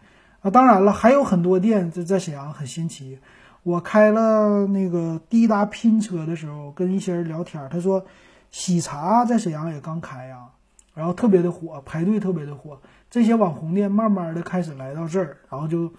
[0.42, 0.50] 啊。
[0.50, 3.18] 当然了，还有很多店在在沈阳很新奇。
[3.62, 8.04] 我开了那个滴答拼车的时候，跟一些人聊天，他说
[8.50, 10.48] 喜茶在沈阳也刚开呀，
[10.94, 12.78] 然后特别的火，排队特别的火。
[13.10, 15.90] 这些网红店慢慢的开始来到这儿，然后就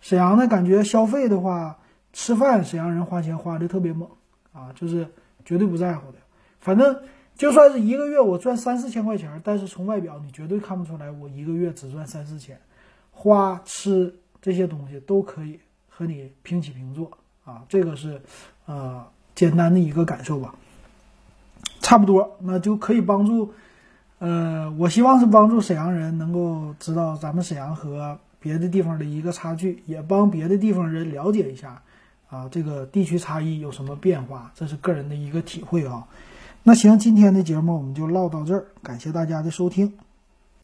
[0.00, 1.76] 沈阳的感觉消费的话。
[2.12, 4.08] 吃饭，沈阳人花钱花的特别猛
[4.52, 5.06] 啊，就是
[5.44, 6.18] 绝对不在乎的。
[6.60, 6.96] 反正
[7.36, 12.58] 就算是一个月我赚三四千块钱，但是从外表你绝对看不出来我一个月只赚三四千。
[13.10, 15.58] 花吃这些东西都可以
[15.88, 17.10] 和你平起平坐
[17.44, 18.20] 啊，这个是
[18.66, 19.04] 呃
[19.34, 20.54] 简单的一个感受吧。
[21.80, 23.52] 差不多，那就可以帮助
[24.18, 31.82] 呃，我希望是帮助沈阳人能够知道咱们沈阳和别的地方的一个差距，也帮别的地方人了解一下。
[32.32, 34.50] 啊，这个地区差异有什么变化？
[34.54, 36.06] 这是个人的一个体会啊。
[36.62, 39.92] 那行，今天的节目我们就唠到这儿，感谢大家的收听。